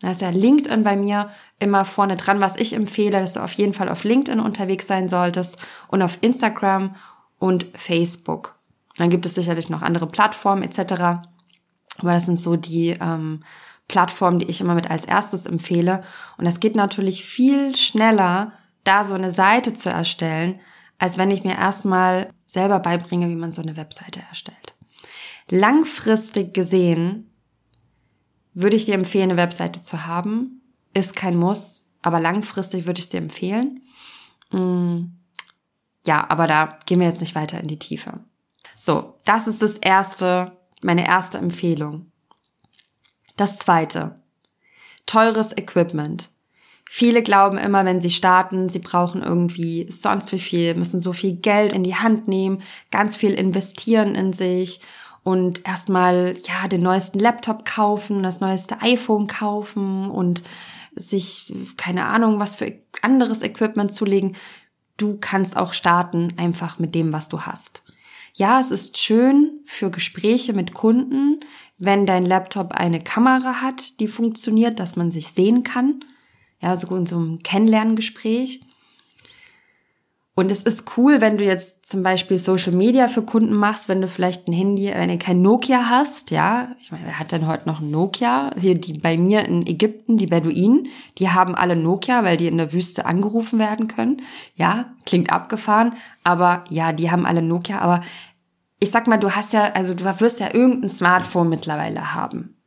Da 0.00 0.10
ist 0.10 0.20
ja 0.20 0.28
LinkedIn 0.28 0.84
bei 0.84 0.98
mir 0.98 1.30
immer 1.58 1.86
vorne 1.86 2.16
dran, 2.18 2.42
was 2.42 2.56
ich 2.56 2.74
empfehle, 2.74 3.20
dass 3.20 3.32
du 3.32 3.40
auf 3.42 3.52
jeden 3.52 3.72
Fall 3.72 3.88
auf 3.88 4.04
LinkedIn 4.04 4.38
unterwegs 4.38 4.86
sein 4.86 5.08
solltest 5.08 5.58
und 5.88 6.02
auf 6.02 6.18
Instagram 6.20 6.94
und 7.38 7.64
Facebook. 7.74 8.56
Dann 8.98 9.08
gibt 9.08 9.24
es 9.24 9.34
sicherlich 9.34 9.70
noch 9.70 9.80
andere 9.80 10.06
Plattformen 10.06 10.62
etc. 10.62 10.92
Aber 10.92 12.12
das 12.12 12.26
sind 12.26 12.38
so 12.38 12.56
die 12.56 12.98
ähm, 13.00 13.44
Plattformen, 13.88 14.38
die 14.40 14.50
ich 14.50 14.60
immer 14.60 14.74
mit 14.74 14.90
als 14.90 15.04
erstes 15.04 15.46
empfehle. 15.46 16.02
Und 16.38 16.44
das 16.44 16.60
geht 16.60 16.74
natürlich 16.74 17.24
viel 17.24 17.76
schneller, 17.76 18.52
da 18.84 19.04
so 19.04 19.14
eine 19.14 19.32
Seite 19.32 19.74
zu 19.74 19.90
erstellen, 19.90 20.60
als 20.98 21.18
wenn 21.18 21.30
ich 21.30 21.44
mir 21.44 21.56
erstmal 21.56 22.30
selber 22.44 22.80
beibringe, 22.80 23.28
wie 23.28 23.36
man 23.36 23.52
so 23.52 23.62
eine 23.62 23.76
Webseite 23.76 24.20
erstellt. 24.28 24.74
Langfristig 25.48 26.54
gesehen 26.54 27.30
würde 28.54 28.76
ich 28.76 28.86
dir 28.86 28.94
empfehlen, 28.94 29.30
eine 29.30 29.40
Webseite 29.40 29.80
zu 29.80 30.06
haben. 30.06 30.62
Ist 30.94 31.14
kein 31.14 31.36
Muss, 31.36 31.84
aber 32.02 32.20
langfristig 32.20 32.86
würde 32.86 32.98
ich 32.98 33.04
es 33.04 33.10
dir 33.10 33.18
empfehlen. 33.18 33.82
Mm, 34.50 35.12
ja, 36.06 36.28
aber 36.30 36.46
da 36.46 36.78
gehen 36.86 37.00
wir 37.00 37.06
jetzt 37.06 37.20
nicht 37.20 37.34
weiter 37.34 37.60
in 37.60 37.68
die 37.68 37.78
Tiefe. 37.78 38.20
So, 38.78 39.18
das 39.24 39.46
ist 39.46 39.62
das 39.62 39.76
erste, 39.76 40.52
meine 40.82 41.06
erste 41.06 41.38
Empfehlung. 41.38 42.10
Das 43.36 43.58
zweite. 43.58 44.14
Teures 45.04 45.56
Equipment. 45.56 46.30
Viele 46.88 47.22
glauben 47.22 47.58
immer, 47.58 47.84
wenn 47.84 48.00
sie 48.00 48.10
starten, 48.10 48.68
sie 48.68 48.78
brauchen 48.78 49.22
irgendwie 49.22 49.90
sonst 49.90 50.32
wie 50.32 50.38
viel, 50.38 50.74
müssen 50.74 51.02
so 51.02 51.12
viel 51.12 51.34
Geld 51.34 51.72
in 51.72 51.82
die 51.82 51.96
Hand 51.96 52.28
nehmen, 52.28 52.62
ganz 52.90 53.16
viel 53.16 53.34
investieren 53.34 54.14
in 54.14 54.32
sich 54.32 54.80
und 55.24 55.66
erstmal 55.66 56.36
ja 56.46 56.68
den 56.68 56.82
neuesten 56.82 57.18
Laptop 57.18 57.64
kaufen, 57.64 58.22
das 58.22 58.40
neueste 58.40 58.80
iPhone 58.82 59.26
kaufen 59.26 60.08
und 60.10 60.44
sich 60.94 61.52
keine 61.76 62.06
Ahnung, 62.06 62.38
was 62.38 62.54
für 62.54 62.72
anderes 63.02 63.42
Equipment 63.42 63.92
zulegen. 63.92 64.36
Du 64.96 65.18
kannst 65.20 65.56
auch 65.56 65.72
starten 65.72 66.34
einfach 66.38 66.78
mit 66.78 66.94
dem, 66.94 67.12
was 67.12 67.28
du 67.28 67.42
hast. 67.42 67.82
Ja, 68.38 68.60
es 68.60 68.70
ist 68.70 68.98
schön 68.98 69.60
für 69.64 69.90
Gespräche 69.90 70.52
mit 70.52 70.74
Kunden, 70.74 71.40
wenn 71.78 72.04
dein 72.04 72.22
Laptop 72.22 72.72
eine 72.72 73.02
Kamera 73.02 73.62
hat, 73.62 73.98
die 73.98 74.08
funktioniert, 74.08 74.78
dass 74.78 74.94
man 74.94 75.10
sich 75.10 75.28
sehen 75.28 75.62
kann. 75.62 76.00
Ja, 76.60 76.76
so 76.76 76.94
in 76.96 77.06
so 77.06 77.16
einem 77.16 77.38
Kennenlerngespräch. 77.38 78.60
Und 80.38 80.52
es 80.52 80.62
ist 80.62 80.98
cool, 80.98 81.22
wenn 81.22 81.38
du 81.38 81.44
jetzt 81.44 81.86
zum 81.86 82.02
Beispiel 82.02 82.36
Social 82.36 82.74
Media 82.74 83.08
für 83.08 83.22
Kunden 83.22 83.54
machst, 83.54 83.88
wenn 83.88 84.02
du 84.02 84.06
vielleicht 84.06 84.46
ein 84.46 84.52
Handy, 84.52 84.92
wenn 84.94 85.08
du 85.08 85.16
kein 85.16 85.40
Nokia 85.40 85.88
hast, 85.88 86.30
ja. 86.30 86.76
Ich 86.78 86.92
meine, 86.92 87.06
wer 87.06 87.18
hat 87.18 87.32
denn 87.32 87.46
heute 87.46 87.66
noch 87.66 87.80
ein 87.80 87.90
Nokia? 87.90 88.50
Hier, 88.60 88.78
die 88.78 88.98
bei 88.98 89.16
mir 89.16 89.46
in 89.46 89.66
Ägypten, 89.66 90.18
die 90.18 90.26
Beduinen, 90.26 90.88
die 91.16 91.30
haben 91.30 91.54
alle 91.54 91.74
Nokia, 91.74 92.22
weil 92.22 92.36
die 92.36 92.48
in 92.48 92.58
der 92.58 92.74
Wüste 92.74 93.06
angerufen 93.06 93.58
werden 93.58 93.88
können. 93.88 94.20
Ja, 94.56 94.92
klingt 95.06 95.32
abgefahren, 95.32 95.94
aber 96.22 96.64
ja, 96.68 96.92
die 96.92 97.10
haben 97.10 97.24
alle 97.24 97.40
Nokia, 97.40 97.78
aber 97.78 98.02
ich 98.78 98.90
sag 98.90 99.06
mal, 99.06 99.16
du 99.16 99.30
hast 99.30 99.54
ja, 99.54 99.72
also 99.72 99.94
du 99.94 100.04
wirst 100.20 100.38
ja 100.40 100.52
irgendein 100.52 100.90
Smartphone 100.90 101.48
mittlerweile 101.48 102.12
haben. 102.12 102.58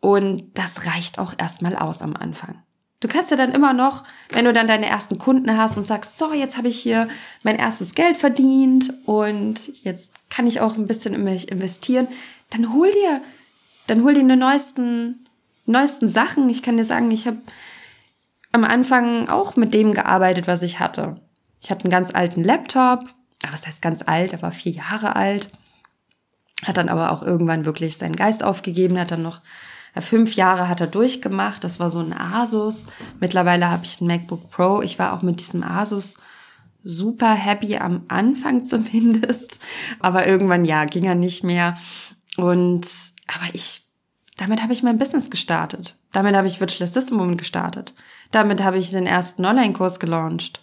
Und 0.00 0.58
das 0.58 0.84
reicht 0.88 1.20
auch 1.20 1.34
erstmal 1.38 1.76
aus 1.76 2.02
am 2.02 2.16
Anfang. 2.16 2.63
Du 3.04 3.08
kannst 3.08 3.30
ja 3.30 3.36
dann 3.36 3.52
immer 3.52 3.74
noch, 3.74 4.02
wenn 4.30 4.46
du 4.46 4.54
dann 4.54 4.66
deine 4.66 4.86
ersten 4.86 5.18
Kunden 5.18 5.58
hast 5.58 5.76
und 5.76 5.84
sagst, 5.84 6.16
so, 6.16 6.32
jetzt 6.32 6.56
habe 6.56 6.68
ich 6.68 6.80
hier 6.80 7.06
mein 7.42 7.56
erstes 7.56 7.94
Geld 7.94 8.16
verdient 8.16 8.94
und 9.04 9.84
jetzt 9.84 10.14
kann 10.30 10.46
ich 10.46 10.62
auch 10.62 10.78
ein 10.78 10.86
bisschen 10.86 11.12
in 11.12 11.22
mich 11.22 11.50
investieren, 11.50 12.08
dann 12.48 12.72
hol 12.72 12.90
dir, 12.90 13.20
dann 13.88 14.04
hol 14.04 14.14
dir 14.14 14.26
die 14.26 14.36
neuesten, 14.36 15.22
neuesten 15.66 16.08
Sachen. 16.08 16.48
Ich 16.48 16.62
kann 16.62 16.78
dir 16.78 16.86
sagen, 16.86 17.10
ich 17.10 17.26
habe 17.26 17.36
am 18.52 18.64
Anfang 18.64 19.28
auch 19.28 19.54
mit 19.56 19.74
dem 19.74 19.92
gearbeitet, 19.92 20.46
was 20.46 20.62
ich 20.62 20.80
hatte. 20.80 21.16
Ich 21.60 21.70
hatte 21.70 21.84
einen 21.84 21.92
ganz 21.92 22.14
alten 22.14 22.42
Laptop, 22.42 23.04
ach, 23.44 23.52
was 23.52 23.66
heißt 23.66 23.82
ganz 23.82 24.00
alt, 24.06 24.32
er 24.32 24.40
war 24.40 24.52
vier 24.52 24.72
Jahre 24.72 25.14
alt, 25.14 25.50
hat 26.64 26.78
dann 26.78 26.88
aber 26.88 27.12
auch 27.12 27.22
irgendwann 27.22 27.66
wirklich 27.66 27.98
seinen 27.98 28.16
Geist 28.16 28.42
aufgegeben, 28.42 28.98
hat 28.98 29.10
dann 29.10 29.22
noch 29.22 29.42
Fünf 30.00 30.34
Jahre 30.34 30.68
hat 30.68 30.80
er 30.80 30.88
durchgemacht. 30.88 31.62
Das 31.62 31.78
war 31.78 31.88
so 31.88 32.00
ein 32.00 32.12
Asus. 32.12 32.88
Mittlerweile 33.20 33.70
habe 33.70 33.84
ich 33.84 34.00
ein 34.00 34.06
MacBook 34.06 34.50
Pro. 34.50 34.82
Ich 34.82 34.98
war 34.98 35.12
auch 35.12 35.22
mit 35.22 35.40
diesem 35.40 35.62
Asus 35.62 36.16
super 36.82 37.32
happy 37.32 37.76
am 37.76 38.04
Anfang 38.08 38.64
zumindest. 38.64 39.60
Aber 40.00 40.26
irgendwann, 40.26 40.64
ja, 40.64 40.84
ging 40.84 41.04
er 41.04 41.14
nicht 41.14 41.44
mehr. 41.44 41.76
Und, 42.36 42.86
aber 43.28 43.54
ich, 43.54 43.82
damit 44.36 44.62
habe 44.62 44.72
ich 44.72 44.82
mein 44.82 44.98
Business 44.98 45.30
gestartet. 45.30 45.96
Damit 46.12 46.34
habe 46.34 46.48
ich 46.48 46.60
Virtual 46.60 46.88
Assistant 46.88 47.18
Moment 47.18 47.38
gestartet. 47.38 47.94
Damit 48.32 48.62
habe 48.62 48.78
ich 48.78 48.90
den 48.90 49.06
ersten 49.06 49.44
Online-Kurs 49.44 50.00
gelauncht. 50.00 50.60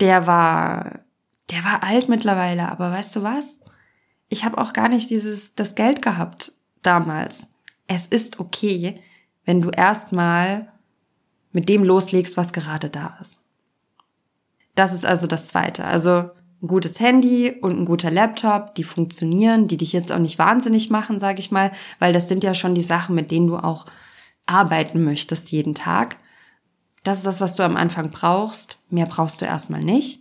Der 0.00 0.26
war, 0.26 1.00
der 1.50 1.62
war 1.64 1.82
alt 1.82 2.08
mittlerweile, 2.08 2.70
aber 2.70 2.90
weißt 2.90 3.16
du 3.16 3.22
was? 3.22 3.60
Ich 4.28 4.44
habe 4.44 4.58
auch 4.58 4.72
gar 4.72 4.88
nicht 4.88 5.10
dieses, 5.10 5.54
das 5.54 5.74
Geld 5.74 6.00
gehabt 6.00 6.52
damals 6.82 7.55
es 7.86 8.06
ist 8.06 8.40
okay, 8.40 9.00
wenn 9.44 9.62
du 9.62 9.70
erstmal 9.70 10.72
mit 11.52 11.68
dem 11.68 11.84
loslegst, 11.84 12.36
was 12.36 12.52
gerade 12.52 12.90
da 12.90 13.16
ist. 13.20 13.40
Das 14.74 14.92
ist 14.92 15.06
also 15.06 15.26
das 15.26 15.48
Zweite. 15.48 15.84
Also 15.84 16.30
ein 16.62 16.68
gutes 16.68 17.00
Handy 17.00 17.50
und 17.60 17.78
ein 17.78 17.84
guter 17.84 18.10
Laptop, 18.10 18.74
die 18.74 18.84
funktionieren, 18.84 19.68
die 19.68 19.76
dich 19.76 19.92
jetzt 19.92 20.12
auch 20.12 20.18
nicht 20.18 20.38
wahnsinnig 20.38 20.90
machen, 20.90 21.18
sage 21.18 21.40
ich 21.40 21.50
mal, 21.50 21.72
weil 21.98 22.12
das 22.12 22.28
sind 22.28 22.44
ja 22.44 22.54
schon 22.54 22.74
die 22.74 22.82
Sachen, 22.82 23.14
mit 23.14 23.30
denen 23.30 23.46
du 23.46 23.56
auch 23.56 23.86
arbeiten 24.46 25.04
möchtest 25.04 25.50
jeden 25.50 25.74
Tag. 25.74 26.16
Das 27.04 27.18
ist 27.18 27.26
das, 27.26 27.40
was 27.40 27.54
du 27.54 27.62
am 27.62 27.76
Anfang 27.76 28.10
brauchst. 28.10 28.78
Mehr 28.90 29.06
brauchst 29.06 29.40
du 29.40 29.46
erstmal 29.46 29.82
nicht. 29.82 30.20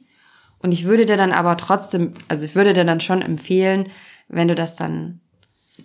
Und 0.59 0.71
ich 0.71 0.85
würde 0.85 1.05
dir 1.05 1.17
dann 1.17 1.31
aber 1.31 1.57
trotzdem, 1.57 2.13
also 2.27 2.45
ich 2.45 2.55
würde 2.55 2.73
dir 2.73 2.85
dann 2.85 3.01
schon 3.01 3.21
empfehlen, 3.21 3.89
wenn 4.27 4.47
du 4.47 4.55
das 4.55 4.75
dann 4.75 5.19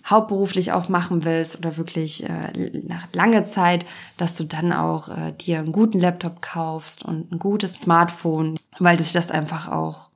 hauptberuflich 0.05 0.71
auch 0.71 0.89
machen 0.89 1.23
willst 1.25 1.57
oder 1.57 1.77
wirklich 1.77 2.23
äh, 2.23 2.81
nach 2.87 3.07
lange 3.13 3.43
Zeit, 3.43 3.85
dass 4.17 4.37
du 4.37 4.45
dann 4.45 4.71
auch 4.71 5.09
äh, 5.09 5.33
dir 5.33 5.59
einen 5.59 5.71
guten 5.71 5.99
Laptop 5.99 6.41
kaufst 6.41 7.03
und 7.03 7.31
ein 7.31 7.39
gutes 7.39 7.75
Smartphone, 7.75 8.57
weil 8.79 8.97
sich 8.99 9.11
das 9.11 9.31
einfach 9.31 9.67
auch, 9.67 10.09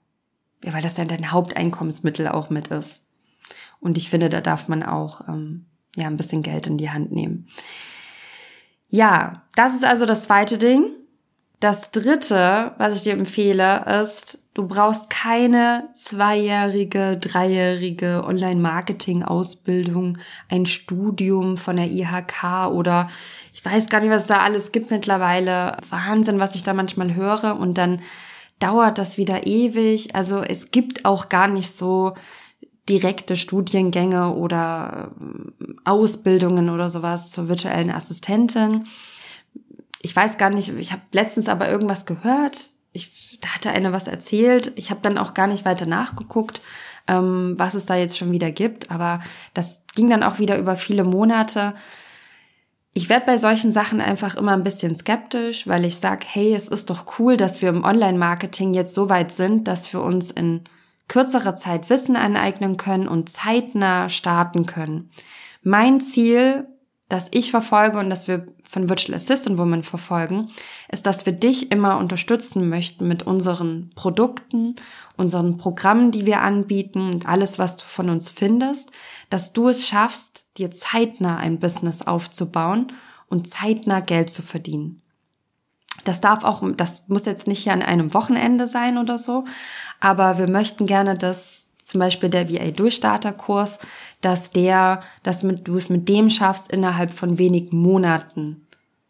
ja, 0.64 0.74
weil 0.74 0.82
das 0.82 0.94
dann 0.96 1.08
dein 1.08 1.32
Haupteinkommensmittel 1.32 2.28
auch 2.28 2.50
mit 2.50 2.70
ist. 2.70 3.04
Und 3.80 3.98
ich 3.98 4.10
finde, 4.10 4.30
da 4.30 4.42
darf 4.42 4.68
man 4.68 4.84
auch 4.84 5.28
ähm, 5.28 5.66
ja 5.96 6.08
ein 6.08 6.18
bisschen 6.18 6.42
Geld 6.42 6.68
in 6.68 6.78
die 6.78 6.90
Hand 6.90 7.12
nehmen. 7.12 7.48
Ja, 8.88 9.44
das 9.56 9.76
ist 9.76 9.84
also 9.84 10.06
das 10.06 10.24
zweite 10.24 10.58
Ding. 10.58 10.92
Das 11.60 11.92
dritte, 11.92 12.74
was 12.78 12.98
ich 12.98 13.04
dir 13.04 13.14
empfehle, 13.14 13.86
ist, 14.02 14.40
du 14.54 14.68
brauchst 14.68 15.10
keine 15.10 15.90
zweijährige, 15.94 17.18
dreijährige 17.18 18.24
Online-Marketing-Ausbildung, 18.26 20.18
ein 20.50 20.66
Studium 20.66 21.58
von 21.58 21.78
der 21.78 21.90
IHK 21.90 22.72
oder 22.72 23.10
ich 23.54 23.64
weiß 23.64 23.88
gar 23.90 24.02
nicht, 24.02 24.10
was 24.10 24.24
es 24.24 24.28
da 24.28 24.40
alles 24.40 24.72
gibt 24.72 24.92
mittlerweile. 24.92 25.78
Wahnsinn, 25.90 26.40
was 26.40 26.56
ich 26.56 26.64
da 26.64 26.74
manchmal 26.74 27.16
höre 27.16 27.58
und 27.60 27.78
dann 27.78 28.02
dauert 28.60 28.98
das 28.98 29.18
wieder 29.18 29.48
ewig. 29.48 30.14
Also 30.16 30.42
es 30.42 30.72
gibt 30.72 31.06
auch 31.06 31.30
gar 31.30 31.48
nicht 31.48 31.72
so 31.72 32.14
direkte 32.90 33.36
Studiengänge 33.36 34.34
oder 34.36 35.12
ähm, 35.20 35.54
Ausbildungen 35.84 36.70
oder 36.70 36.90
sowas 36.90 37.32
zur 37.32 37.50
virtuellen 37.50 37.90
Assistentin 37.92 38.86
ich 40.06 40.16
weiß 40.16 40.38
gar 40.38 40.52
nicht, 40.52 40.70
ich 40.70 40.92
habe 40.92 41.02
letztens 41.14 41.50
aber 41.50 41.68
irgendwas 41.68 42.06
gehört. 42.06 42.70
Ich, 42.94 43.40
da 43.42 43.48
hatte 43.56 43.72
eine 43.72 43.92
was 43.92 44.08
erzählt. 44.08 44.72
Ich 44.76 44.92
habe 44.92 45.00
dann 45.02 45.18
auch 45.18 45.34
gar 45.34 45.48
nicht 45.48 45.66
weiter 45.66 45.88
nachgeguckt, 45.88 46.62
ähm, 47.08 47.56
was 47.58 47.74
es 47.74 47.88
da 47.88 47.96
jetzt 47.96 48.16
schon 48.16 48.32
wieder 48.32 48.52
gibt. 48.52 48.92
Aber 48.92 49.20
das 49.56 49.82
ging 49.96 50.08
dann 50.08 50.22
auch 50.22 50.38
wieder 50.38 50.60
über 50.60 50.78
viele 50.78 51.04
Monate. 51.04 51.74
Ich 52.94 53.10
werde 53.10 53.26
bei 53.26 53.40
solchen 53.40 53.72
Sachen 53.72 54.00
einfach 54.00 54.36
immer 54.36 54.54
ein 54.54 54.64
bisschen 54.64 54.96
skeptisch, 54.96 55.66
weil 55.68 55.86
ich 55.86 55.96
sage, 55.96 56.24
hey, 56.30 56.54
es 56.54 56.70
ist 56.70 56.92
doch 56.92 57.18
cool, 57.18 57.36
dass 57.36 57.64
wir 57.64 57.70
im 57.70 57.84
Online-Marketing 57.84 58.76
jetzt 58.76 58.94
so 58.94 59.10
weit 59.10 59.32
sind, 59.32 59.68
dass 59.68 59.92
wir 59.92 60.04
uns 60.04 60.30
in 60.30 60.66
kürzerer 61.08 61.56
Zeit 61.56 61.90
Wissen 61.90 62.16
aneignen 62.16 62.78
können 62.78 63.08
und 63.08 63.30
zeitnah 63.30 64.10
starten 64.10 64.68
können. 64.68 65.10
Mein 65.64 66.00
Ziel 66.00 66.68
das 67.10 67.28
ich 67.32 67.52
verfolge 67.52 68.00
und 68.00 68.10
das 68.10 68.28
wir 68.28 68.46
von 68.68 68.90
Virtual 68.90 69.16
Assistant 69.16 69.58
Woman 69.58 69.84
verfolgen, 69.84 70.50
ist, 70.92 71.06
dass 71.06 71.26
wir 71.26 71.34
dich 71.34 71.72
immer 71.72 71.98
unterstützen 71.98 72.68
möchten 72.68 73.08
mit 73.08 73.24
unseren 73.24 73.92
Produkten, 73.96 74.76
unseren 75.16 75.58
Programmen, 75.58 76.12
die 76.12 76.26
wir 76.26 76.42
anbieten 76.42 77.14
und 77.14 77.28
alles, 77.28 77.60
was 77.60 77.78
du 77.78 77.86
von 77.86 78.10
uns 78.10 78.32
findest, 78.32 78.92
dass 79.30 79.54
du 79.54 79.70
es 79.70 79.88
schaffst, 79.88 80.46
dir 80.58 80.72
zeitnah 80.72 81.38
ein 81.38 81.60
Business 81.60 82.02
aufzubauen 82.02 82.92
und 83.30 83.48
zeitnah 83.48 84.00
Geld 84.00 84.32
zu 84.32 84.42
verdienen. 84.42 85.02
Das 86.06 86.22
darf 86.22 86.44
auch, 86.44 86.64
das 86.76 87.08
muss 87.08 87.26
jetzt 87.26 87.48
nicht 87.48 87.64
hier 87.64 87.74
an 87.74 87.82
einem 87.82 88.14
Wochenende 88.14 88.68
sein 88.68 88.98
oder 88.98 89.18
so, 89.18 89.46
aber 90.00 90.38
wir 90.38 90.48
möchten 90.48 90.86
gerne, 90.86 91.18
dass 91.18 91.65
zum 91.86 92.00
Beispiel 92.00 92.30
der 92.30 92.50
VA 92.50 92.72
Durchstarterkurs, 92.72 93.80
dass 94.20 94.50
der, 94.50 95.02
dass 95.24 95.42
du 95.42 95.78
es 95.78 95.90
mit 95.90 96.10
dem 96.10 96.30
schaffst, 96.30 96.72
innerhalb 96.72 97.14
von 97.14 97.38
wenigen 97.38 97.78
Monaten 97.78 98.66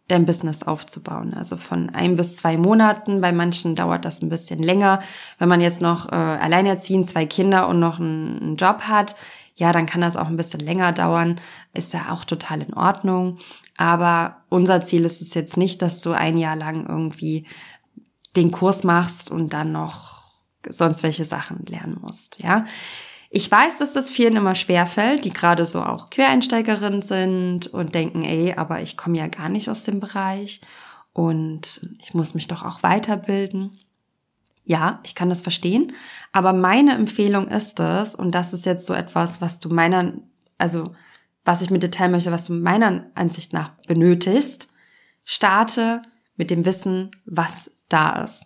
dein 0.08 0.26
Business 0.26 0.62
aufzubauen. 0.62 1.34
Also 1.34 1.56
von 1.56 1.90
ein 1.90 2.16
bis 2.16 2.36
zwei 2.36 2.58
Monaten. 2.58 3.22
Bei 3.22 3.32
manchen 3.32 3.76
dauert 3.76 4.06
das 4.06 4.22
ein 4.22 4.30
bisschen 4.30 4.62
länger. 4.62 5.02
Wenn 5.40 5.50
man 5.50 5.62
jetzt 5.62 5.82
noch 5.82 6.12
äh, 6.12 6.16
alleinerziehend 6.16 7.10
zwei 7.10 7.26
Kinder 7.26 7.68
und 7.68 7.80
noch 7.80 8.00
einen 8.00 8.58
Job 8.58 8.82
hat, 8.82 9.16
ja, 9.56 9.72
dann 9.72 9.86
kann 9.86 10.02
das 10.02 10.18
auch 10.18 10.28
ein 10.28 10.38
bisschen 10.38 10.60
länger 10.60 10.92
dauern. 10.92 11.40
Ist 11.74 11.94
ja 11.94 12.12
auch 12.12 12.26
total 12.26 12.62
in 12.62 12.74
Ordnung. 12.74 13.40
Aber 13.78 14.44
unser 14.50 14.82
Ziel 14.82 15.06
ist 15.06 15.22
es 15.22 15.34
jetzt 15.34 15.56
nicht, 15.56 15.82
dass 15.82 16.02
du 16.02 16.12
ein 16.12 16.38
Jahr 16.38 16.58
lang 16.58 16.86
irgendwie 16.88 17.48
den 18.36 18.52
Kurs 18.52 18.84
machst 18.84 19.32
und 19.32 19.54
dann 19.54 19.72
noch 19.72 20.25
sonst 20.70 21.04
welche 21.04 21.26
Sachen 21.26 21.66
lernen 21.66 21.98
musst, 22.02 22.42
ja. 22.44 22.66
Ich 23.30 23.52
weiß, 23.52 23.80
dass 23.80 23.94
das 23.94 24.12
vielen 24.12 24.38
immer 24.38 24.56
schwerfällt, 24.56 25.26
die 25.26 25.34
gerade 25.34 25.66
so 25.66 25.82
auch 25.82 26.10
Quereinsteigerinnen 26.10 27.02
sind 27.02 27.68
und 27.68 27.94
denken, 27.94 28.24
ey, 28.24 28.54
aber 28.56 28.82
ich 28.82 28.96
komme 28.96 29.18
ja 29.18 29.28
gar 29.28 29.50
nicht 29.50 29.70
aus 29.70 29.84
dem 29.84 30.00
Bereich 30.00 30.62
und 31.12 31.86
ich 32.02 32.14
muss 32.14 32.34
mich 32.34 32.48
doch 32.48 32.64
auch 32.64 32.82
weiterbilden. 32.82 33.80
Ja, 34.64 35.00
ich 35.04 35.16
kann 35.16 35.30
das 35.30 35.42
verstehen, 35.42 35.94
aber 36.32 36.54
meine 36.54 36.94
Empfehlung 36.94 37.50
ist 37.50 37.80
es, 37.80 38.16
und 38.16 38.32
das 38.32 38.54
ist 38.54 38.66
jetzt 38.66 38.86
so 38.86 38.94
etwas, 38.94 39.42
was 39.42 39.60
du 39.60 39.70
meiner, 39.70 40.14
also 40.58 40.96
was 41.44 41.62
ich 41.62 41.70
mit 41.70 41.84
dir 41.84 41.92
teilen 41.92 42.12
möchte, 42.12 42.32
was 42.32 42.46
du 42.46 42.54
meiner 42.54 43.06
Ansicht 43.16 43.54
nach 43.54 43.72
benötigst, 43.86 44.70
starte 45.24 46.02
mit 46.36 46.52
dem 46.52 46.66
Wissen, 46.66 47.12
was 47.26 47.72
da 47.90 48.24
ist. 48.24 48.46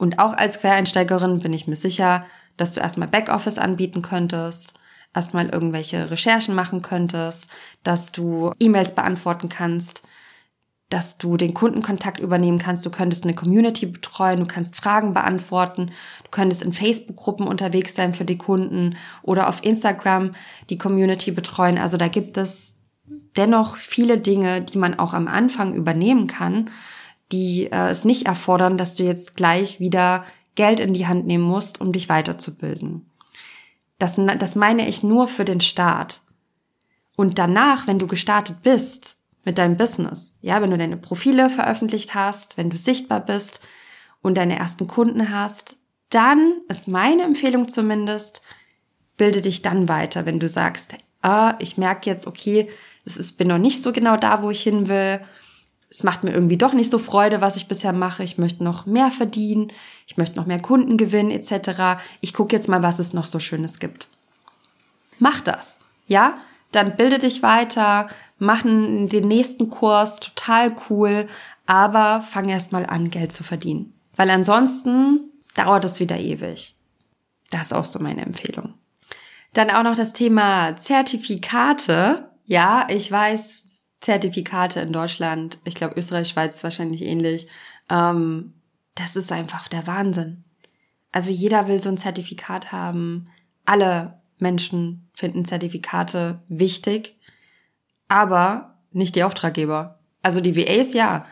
Und 0.00 0.18
auch 0.18 0.32
als 0.32 0.60
Quereinsteigerin 0.60 1.40
bin 1.40 1.52
ich 1.52 1.66
mir 1.66 1.76
sicher, 1.76 2.24
dass 2.56 2.72
du 2.72 2.80
erstmal 2.80 3.06
Backoffice 3.06 3.58
anbieten 3.58 4.00
könntest, 4.00 4.72
erstmal 5.14 5.50
irgendwelche 5.50 6.10
Recherchen 6.10 6.54
machen 6.54 6.80
könntest, 6.80 7.50
dass 7.82 8.10
du 8.10 8.54
E-Mails 8.58 8.94
beantworten 8.94 9.50
kannst, 9.50 10.02
dass 10.88 11.18
du 11.18 11.36
den 11.36 11.52
Kundenkontakt 11.52 12.18
übernehmen 12.18 12.58
kannst, 12.58 12.86
du 12.86 12.90
könntest 12.90 13.24
eine 13.24 13.34
Community 13.34 13.84
betreuen, 13.84 14.40
du 14.40 14.46
kannst 14.46 14.74
Fragen 14.74 15.12
beantworten, 15.12 15.90
du 16.24 16.30
könntest 16.30 16.62
in 16.62 16.72
Facebook-Gruppen 16.72 17.46
unterwegs 17.46 17.94
sein 17.94 18.14
für 18.14 18.24
die 18.24 18.38
Kunden 18.38 18.96
oder 19.20 19.50
auf 19.50 19.62
Instagram 19.62 20.30
die 20.70 20.78
Community 20.78 21.30
betreuen. 21.30 21.76
Also 21.76 21.98
da 21.98 22.08
gibt 22.08 22.38
es 22.38 22.78
dennoch 23.36 23.76
viele 23.76 24.16
Dinge, 24.16 24.62
die 24.62 24.78
man 24.78 24.98
auch 24.98 25.12
am 25.12 25.28
Anfang 25.28 25.74
übernehmen 25.74 26.26
kann, 26.26 26.70
die 27.32 27.66
äh, 27.70 27.90
es 27.90 28.04
nicht 28.04 28.26
erfordern, 28.26 28.76
dass 28.76 28.96
du 28.96 29.04
jetzt 29.04 29.36
gleich 29.36 29.80
wieder 29.80 30.24
Geld 30.54 30.80
in 30.80 30.92
die 30.92 31.06
Hand 31.06 31.26
nehmen 31.26 31.44
musst, 31.44 31.80
um 31.80 31.92
dich 31.92 32.08
weiterzubilden. 32.08 33.10
Das, 33.98 34.20
das 34.38 34.56
meine 34.56 34.88
ich 34.88 35.02
nur 35.02 35.28
für 35.28 35.44
den 35.44 35.60
Start. 35.60 36.22
Und 37.16 37.38
danach, 37.38 37.86
wenn 37.86 37.98
du 37.98 38.06
gestartet 38.06 38.62
bist 38.62 39.18
mit 39.44 39.58
deinem 39.58 39.76
Business, 39.76 40.38
ja, 40.42 40.62
wenn 40.62 40.70
du 40.70 40.78
deine 40.78 40.96
Profile 40.96 41.50
veröffentlicht 41.50 42.14
hast, 42.14 42.56
wenn 42.56 42.70
du 42.70 42.76
sichtbar 42.76 43.20
bist 43.20 43.60
und 44.22 44.36
deine 44.36 44.58
ersten 44.58 44.86
Kunden 44.86 45.30
hast, 45.30 45.76
dann 46.08 46.60
ist 46.68 46.88
meine 46.88 47.22
Empfehlung 47.22 47.68
zumindest, 47.68 48.42
bilde 49.16 49.42
dich 49.42 49.62
dann 49.62 49.88
weiter, 49.88 50.26
wenn 50.26 50.40
du 50.40 50.48
sagst, 50.48 50.94
ah, 51.22 51.54
ich 51.58 51.76
merke 51.76 52.08
jetzt, 52.08 52.26
okay, 52.26 52.68
es 53.04 53.16
ist, 53.16 53.36
bin 53.36 53.48
noch 53.48 53.58
nicht 53.58 53.82
so 53.82 53.92
genau 53.92 54.16
da, 54.16 54.42
wo 54.42 54.50
ich 54.50 54.62
hin 54.62 54.88
will. 54.88 55.20
Es 55.90 56.04
macht 56.04 56.22
mir 56.22 56.32
irgendwie 56.32 56.56
doch 56.56 56.72
nicht 56.72 56.90
so 56.90 56.98
Freude, 56.98 57.40
was 57.40 57.56
ich 57.56 57.66
bisher 57.66 57.92
mache. 57.92 58.22
Ich 58.22 58.38
möchte 58.38 58.62
noch 58.62 58.86
mehr 58.86 59.10
verdienen. 59.10 59.72
Ich 60.06 60.16
möchte 60.16 60.36
noch 60.36 60.46
mehr 60.46 60.62
Kunden 60.62 60.96
gewinnen, 60.96 61.32
etc. 61.32 62.00
Ich 62.20 62.32
gucke 62.32 62.54
jetzt 62.54 62.68
mal, 62.68 62.82
was 62.82 63.00
es 63.00 63.12
noch 63.12 63.26
so 63.26 63.40
Schönes 63.40 63.80
gibt. 63.80 64.08
Mach 65.18 65.40
das. 65.40 65.78
Ja? 66.06 66.38
Dann 66.72 66.96
bilde 66.96 67.18
dich 67.18 67.42
weiter, 67.42 68.06
mach 68.38 68.62
den 68.62 69.06
nächsten 69.06 69.70
Kurs, 69.70 70.20
total 70.20 70.74
cool, 70.88 71.26
aber 71.66 72.22
fang 72.22 72.48
erst 72.48 72.70
mal 72.70 72.86
an, 72.86 73.10
Geld 73.10 73.32
zu 73.32 73.42
verdienen. 73.42 73.92
Weil 74.16 74.30
ansonsten 74.30 75.30
dauert 75.54 75.84
es 75.84 75.98
wieder 75.98 76.18
ewig. 76.18 76.76
Das 77.50 77.62
ist 77.62 77.72
auch 77.72 77.84
so 77.84 77.98
meine 77.98 78.22
Empfehlung. 78.22 78.74
Dann 79.52 79.70
auch 79.70 79.82
noch 79.82 79.96
das 79.96 80.12
Thema 80.12 80.76
Zertifikate. 80.76 82.30
Ja, 82.46 82.86
ich 82.88 83.10
weiß, 83.10 83.64
Zertifikate 84.00 84.80
in 84.80 84.92
Deutschland, 84.92 85.58
ich 85.64 85.74
glaube 85.74 85.98
Österreich, 85.98 86.28
Schweiz 86.28 86.62
wahrscheinlich 86.64 87.02
ähnlich. 87.02 87.46
Ähm, 87.88 88.54
das 88.94 89.16
ist 89.16 89.32
einfach 89.32 89.68
der 89.68 89.86
Wahnsinn. 89.86 90.44
Also 91.12 91.30
jeder 91.30 91.68
will 91.68 91.80
so 91.80 91.88
ein 91.88 91.98
Zertifikat 91.98 92.72
haben. 92.72 93.28
Alle 93.64 94.20
Menschen 94.38 95.08
finden 95.14 95.44
Zertifikate 95.44 96.42
wichtig, 96.48 97.16
aber 98.08 98.78
nicht 98.92 99.16
die 99.16 99.24
Auftraggeber. 99.24 99.98
Also 100.22 100.40
die 100.40 100.56
VAs 100.56 100.94
ja, 100.94 101.26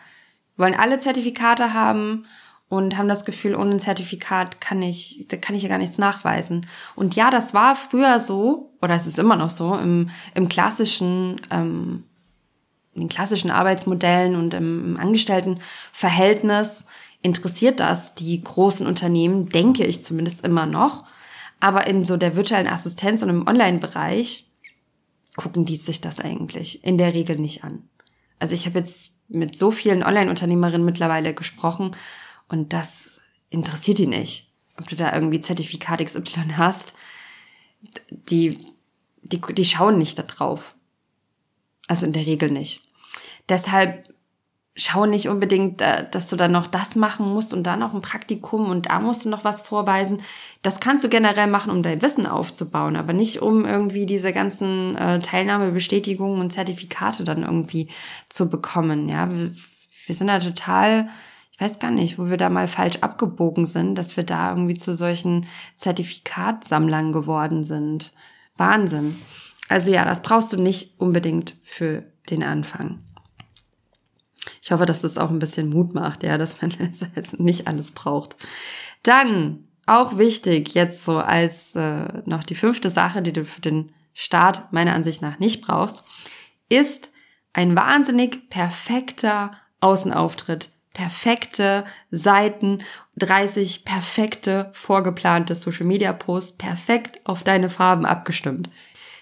wollen 0.56 0.74
alle 0.74 0.98
Zertifikate 0.98 1.72
haben 1.72 2.26
und 2.68 2.98
haben 2.98 3.08
das 3.08 3.24
Gefühl, 3.24 3.54
ohne 3.54 3.72
ein 3.72 3.80
Zertifikat 3.80 4.60
kann 4.60 4.82
ich, 4.82 5.24
da 5.28 5.36
kann 5.36 5.54
ich 5.54 5.62
ja 5.62 5.68
gar 5.68 5.78
nichts 5.78 5.98
nachweisen. 5.98 6.66
Und 6.94 7.16
ja, 7.16 7.30
das 7.30 7.54
war 7.54 7.74
früher 7.74 8.20
so, 8.20 8.74
oder 8.82 8.94
es 8.94 9.06
ist 9.06 9.18
immer 9.18 9.36
noch 9.36 9.50
so, 9.50 9.74
im, 9.74 10.10
im 10.34 10.48
klassischen, 10.48 11.40
ähm, 11.50 12.04
in 12.94 13.02
den 13.02 13.08
klassischen 13.08 13.50
Arbeitsmodellen 13.50 14.36
und 14.36 14.54
im, 14.54 14.96
Angestelltenverhältnis 14.98 16.86
interessiert 17.22 17.80
das 17.80 18.14
die 18.14 18.42
großen 18.42 18.86
Unternehmen, 18.86 19.48
denke 19.48 19.84
ich 19.84 20.02
zumindest 20.02 20.44
immer 20.44 20.66
noch. 20.66 21.04
Aber 21.60 21.86
in 21.86 22.04
so 22.04 22.16
der 22.16 22.36
virtuellen 22.36 22.68
Assistenz 22.68 23.22
und 23.22 23.30
im 23.30 23.46
Online-Bereich 23.46 24.46
gucken 25.36 25.64
die 25.64 25.76
sich 25.76 26.00
das 26.00 26.20
eigentlich 26.20 26.84
in 26.84 26.98
der 26.98 27.14
Regel 27.14 27.38
nicht 27.38 27.64
an. 27.64 27.88
Also 28.38 28.54
ich 28.54 28.66
habe 28.66 28.78
jetzt 28.78 29.20
mit 29.28 29.56
so 29.56 29.70
vielen 29.70 30.02
Online-Unternehmerinnen 30.02 30.84
mittlerweile 30.84 31.34
gesprochen 31.34 31.96
und 32.48 32.72
das 32.72 33.20
interessiert 33.50 33.98
die 33.98 34.06
nicht, 34.06 34.52
ob 34.76 34.88
du 34.88 34.96
da 34.96 35.12
irgendwie 35.12 35.40
Zertifikat 35.40 36.04
XY 36.04 36.52
hast. 36.56 36.94
Die, 38.10 38.58
die, 39.22 39.40
die 39.40 39.64
schauen 39.64 39.98
nicht 39.98 40.18
da 40.18 40.22
drauf. 40.22 40.74
Also 41.88 42.06
in 42.06 42.12
der 42.12 42.26
Regel 42.26 42.50
nicht. 42.50 42.82
Deshalb 43.48 44.08
schau 44.76 45.06
nicht 45.06 45.28
unbedingt, 45.28 45.80
äh, 45.80 46.08
dass 46.08 46.30
du 46.30 46.36
dann 46.36 46.52
noch 46.52 46.68
das 46.68 46.94
machen 46.94 47.26
musst 47.26 47.52
und 47.52 47.64
dann 47.64 47.80
noch 47.80 47.94
ein 47.94 48.02
Praktikum 48.02 48.70
und 48.70 48.86
da 48.86 49.00
musst 49.00 49.24
du 49.24 49.28
noch 49.28 49.42
was 49.42 49.60
vorweisen. 49.60 50.22
Das 50.62 50.78
kannst 50.78 51.02
du 51.02 51.08
generell 51.08 51.48
machen, 51.48 51.72
um 51.72 51.82
dein 51.82 52.00
Wissen 52.00 52.26
aufzubauen, 52.26 52.94
aber 52.94 53.12
nicht 53.12 53.42
um 53.42 53.64
irgendwie 53.64 54.06
diese 54.06 54.32
ganzen 54.32 54.96
äh, 54.96 55.18
Teilnahmebestätigungen 55.18 56.40
und 56.40 56.52
Zertifikate 56.52 57.24
dann 57.24 57.42
irgendwie 57.42 57.88
zu 58.28 58.48
bekommen. 58.48 59.08
Ja, 59.08 59.28
wir, 59.30 59.50
wir 60.06 60.14
sind 60.14 60.28
da 60.28 60.38
total 60.38 61.08
ich 61.58 61.64
weiß 61.64 61.80
gar 61.80 61.90
nicht, 61.90 62.20
wo 62.20 62.30
wir 62.30 62.36
da 62.36 62.50
mal 62.50 62.68
falsch 62.68 62.98
abgebogen 63.00 63.66
sind, 63.66 63.96
dass 63.96 64.16
wir 64.16 64.22
da 64.22 64.50
irgendwie 64.50 64.76
zu 64.76 64.94
solchen 64.94 65.44
Zertifikatsammlern 65.74 67.10
geworden 67.10 67.64
sind. 67.64 68.12
Wahnsinn. 68.56 69.16
Also 69.68 69.92
ja, 69.92 70.04
das 70.04 70.22
brauchst 70.22 70.52
du 70.52 70.56
nicht 70.56 70.98
unbedingt 70.98 71.54
für 71.62 72.04
den 72.30 72.42
Anfang. 72.42 73.00
Ich 74.62 74.72
hoffe, 74.72 74.86
dass 74.86 75.02
das 75.02 75.18
auch 75.18 75.30
ein 75.30 75.38
bisschen 75.38 75.68
Mut 75.68 75.94
macht, 75.94 76.22
ja, 76.22 76.38
dass 76.38 76.60
man 76.62 76.72
das 77.14 77.38
nicht 77.38 77.66
alles 77.66 77.92
braucht. 77.92 78.36
Dann 79.02 79.64
auch 79.86 80.18
wichtig, 80.18 80.74
jetzt 80.74 81.04
so 81.04 81.18
als 81.18 81.74
äh, 81.74 82.22
noch 82.24 82.44
die 82.44 82.54
fünfte 82.54 82.90
Sache, 82.90 83.22
die 83.22 83.32
du 83.32 83.44
für 83.44 83.60
den 83.60 83.92
Start 84.14 84.72
meiner 84.72 84.94
Ansicht 84.94 85.22
nach 85.22 85.38
nicht 85.38 85.62
brauchst, 85.62 86.04
ist 86.68 87.10
ein 87.52 87.76
wahnsinnig 87.76 88.50
perfekter 88.50 89.52
Außenauftritt 89.80 90.70
perfekte 90.98 91.84
Seiten, 92.10 92.82
30 93.18 93.84
perfekte 93.84 94.68
vorgeplante 94.72 95.54
Social 95.54 95.86
Media 95.86 96.12
Posts, 96.12 96.58
perfekt 96.58 97.20
auf 97.24 97.44
deine 97.44 97.70
Farben 97.70 98.04
abgestimmt. 98.04 98.68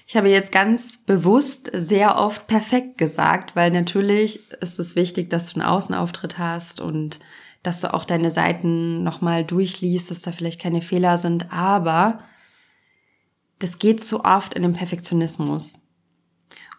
Ich 0.09 0.17
habe 0.17 0.29
jetzt 0.29 0.53
ganz 0.53 0.99
bewusst 0.99 1.69
sehr 1.73 2.17
oft 2.17 2.47
perfekt 2.47 2.97
gesagt, 2.97 3.57
weil 3.57 3.73
natürlich 3.73 4.53
ist 4.63 4.79
es 4.79 4.95
wichtig, 4.95 5.31
dass 5.31 5.53
du 5.53 5.61
einen 5.61 5.69
Außenauftritt 5.69 6.39
hast 6.39 6.81
und 6.81 7.19
dass 7.65 7.81
du 7.81 7.93
auch 7.93 8.05
deine 8.05 8.31
Seiten 8.31 9.03
nochmal 9.03 9.45
durchliest, 9.45 10.13
dass 10.13 10.23
da 10.23 10.31
vielleicht 10.31 10.61
keine 10.61 10.81
Fehler 10.81 11.19
sind, 11.19 11.53
aber 11.53 12.21
das 13.59 13.81
geht 13.81 14.03
zu 14.03 14.25
oft 14.25 14.55
in 14.55 14.63
den 14.63 14.75
Perfektionismus. 14.75 15.83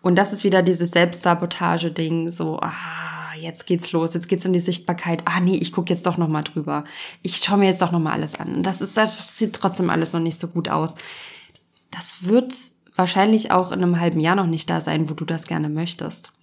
Und 0.02 0.16
das 0.16 0.32
ist 0.32 0.46
wieder 0.46 0.62
dieses 0.62 0.92
Selbstsabotage-Ding, 0.92 2.32
so, 2.32 2.60
ah, 2.62 3.34
jetzt 3.38 3.66
geht's 3.66 3.92
los, 3.92 4.14
jetzt 4.14 4.30
geht's 4.30 4.46
in 4.46 4.54
die 4.54 4.62
Sichtbarkeit. 4.62 5.24
Ah 5.26 5.42
nee, 5.42 5.58
ich 5.58 5.74
gucke 5.74 5.92
jetzt 5.92 6.06
doch 6.06 6.18
noch 6.18 6.30
mal 6.30 6.44
drüber. 6.44 6.86
Ich 7.24 7.36
schaue 7.38 7.58
mir 7.58 7.66
jetzt 7.66 7.82
doch 7.82 7.92
noch 7.92 8.00
mal 8.00 8.14
alles 8.14 8.36
an. 8.36 8.56
Und 8.56 8.64
das 8.64 8.80
ist 8.80 8.96
das 8.96 9.38
sieht 9.38 9.54
trotzdem 9.54 9.90
alles 9.90 10.14
noch 10.14 10.22
nicht 10.22 10.40
so 10.40 10.48
gut 10.48 10.70
aus. 10.70 10.96
Das 11.92 12.24
wird 12.24 12.54
wahrscheinlich 12.98 13.52
auch 13.52 13.72
in 13.72 13.82
einem 13.82 14.00
halben 14.00 14.20
Jahr 14.20 14.36
noch 14.36 14.48
nicht 14.48 14.70
da 14.70 14.82
sein, 14.82 15.10
wo 15.10 15.14
du 15.14 15.26
das 15.26 15.48
gerne 15.48 15.70
möchtest. 15.70 16.34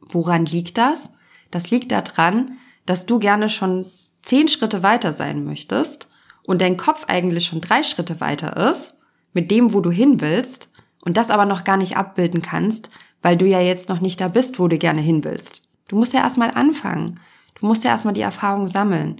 Woran 0.00 0.46
liegt 0.46 0.78
das? 0.78 1.10
Das 1.50 1.70
liegt 1.70 1.90
daran, 1.92 2.58
dass 2.86 3.06
du 3.06 3.18
gerne 3.18 3.48
schon 3.48 3.86
zehn 4.22 4.48
Schritte 4.48 4.82
weiter 4.82 5.12
sein 5.12 5.44
möchtest 5.44 6.08
und 6.44 6.60
dein 6.60 6.76
Kopf 6.76 7.06
eigentlich 7.08 7.46
schon 7.46 7.60
drei 7.60 7.82
Schritte 7.82 8.20
weiter 8.20 8.68
ist 8.70 8.94
mit 9.32 9.50
dem, 9.50 9.72
wo 9.72 9.80
du 9.80 9.90
hin 9.90 10.20
willst 10.20 10.70
und 11.04 11.16
das 11.16 11.30
aber 11.30 11.46
noch 11.46 11.64
gar 11.64 11.76
nicht 11.76 11.96
abbilden 11.96 12.42
kannst, 12.42 12.90
weil 13.22 13.36
du 13.36 13.46
ja 13.46 13.60
jetzt 13.60 13.88
noch 13.88 14.00
nicht 14.00 14.20
da 14.20 14.28
bist, 14.28 14.58
wo 14.58 14.68
du 14.68 14.78
gerne 14.78 15.00
hin 15.00 15.24
willst. 15.24 15.62
Du 15.88 15.96
musst 15.96 16.12
ja 16.12 16.20
erstmal 16.20 16.50
anfangen. 16.52 17.20
Du 17.54 17.66
musst 17.66 17.84
ja 17.84 17.90
erstmal 17.90 18.14
die 18.14 18.20
Erfahrung 18.20 18.68
sammeln. 18.68 19.16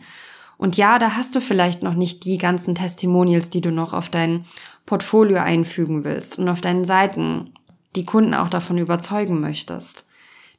Und 0.56 0.76
ja, 0.76 0.98
da 0.98 1.16
hast 1.16 1.34
du 1.34 1.40
vielleicht 1.40 1.82
noch 1.82 1.94
nicht 1.94 2.24
die 2.24 2.38
ganzen 2.38 2.74
Testimonials, 2.74 3.50
die 3.50 3.60
du 3.60 3.70
noch 3.70 3.92
auf 3.92 4.08
dein 4.08 4.44
Portfolio 4.86 5.38
einfügen 5.38 6.04
willst 6.04 6.38
und 6.38 6.48
auf 6.48 6.60
deinen 6.60 6.84
Seiten 6.84 7.52
die 7.96 8.04
Kunden 8.04 8.34
auch 8.34 8.50
davon 8.50 8.78
überzeugen 8.78 9.40
möchtest. 9.40 10.06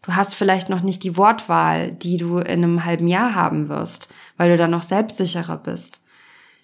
Du 0.01 0.15
hast 0.15 0.35
vielleicht 0.35 0.69
noch 0.69 0.81
nicht 0.81 1.03
die 1.03 1.17
Wortwahl, 1.17 1.91
die 1.91 2.17
du 2.17 2.37
in 2.37 2.63
einem 2.63 2.85
halben 2.85 3.07
Jahr 3.07 3.33
haben 3.33 3.69
wirst, 3.69 4.09
weil 4.37 4.49
du 4.51 4.57
dann 4.57 4.71
noch 4.71 4.83
selbstsicherer 4.83 5.57
bist. 5.57 6.01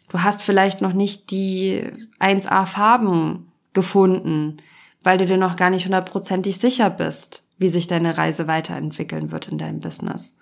Du 0.10 0.21
hast 0.21 0.43
vielleicht 0.43 0.82
noch 0.82 0.93
nicht 0.93 1.32
die 1.32 1.89
1A 2.19 2.65
Farben 2.65 3.52
gefunden, 3.74 4.58
weil 5.04 5.17
du 5.17 5.26
dir 5.26 5.38
noch 5.38 5.56
gar 5.56 5.69
nicht 5.69 5.86
hundertprozentig 5.86 6.60
sicher 6.60 6.89
bist, 6.89 7.43
wie 7.58 7.69
sich 7.69 7.88
deine 7.88 8.17
Reise 8.17 8.47
weiterentwickeln 8.47 9.32
wird 9.32 9.47
in 9.47 9.58
deinem 9.58 9.80
Business. 9.80 10.36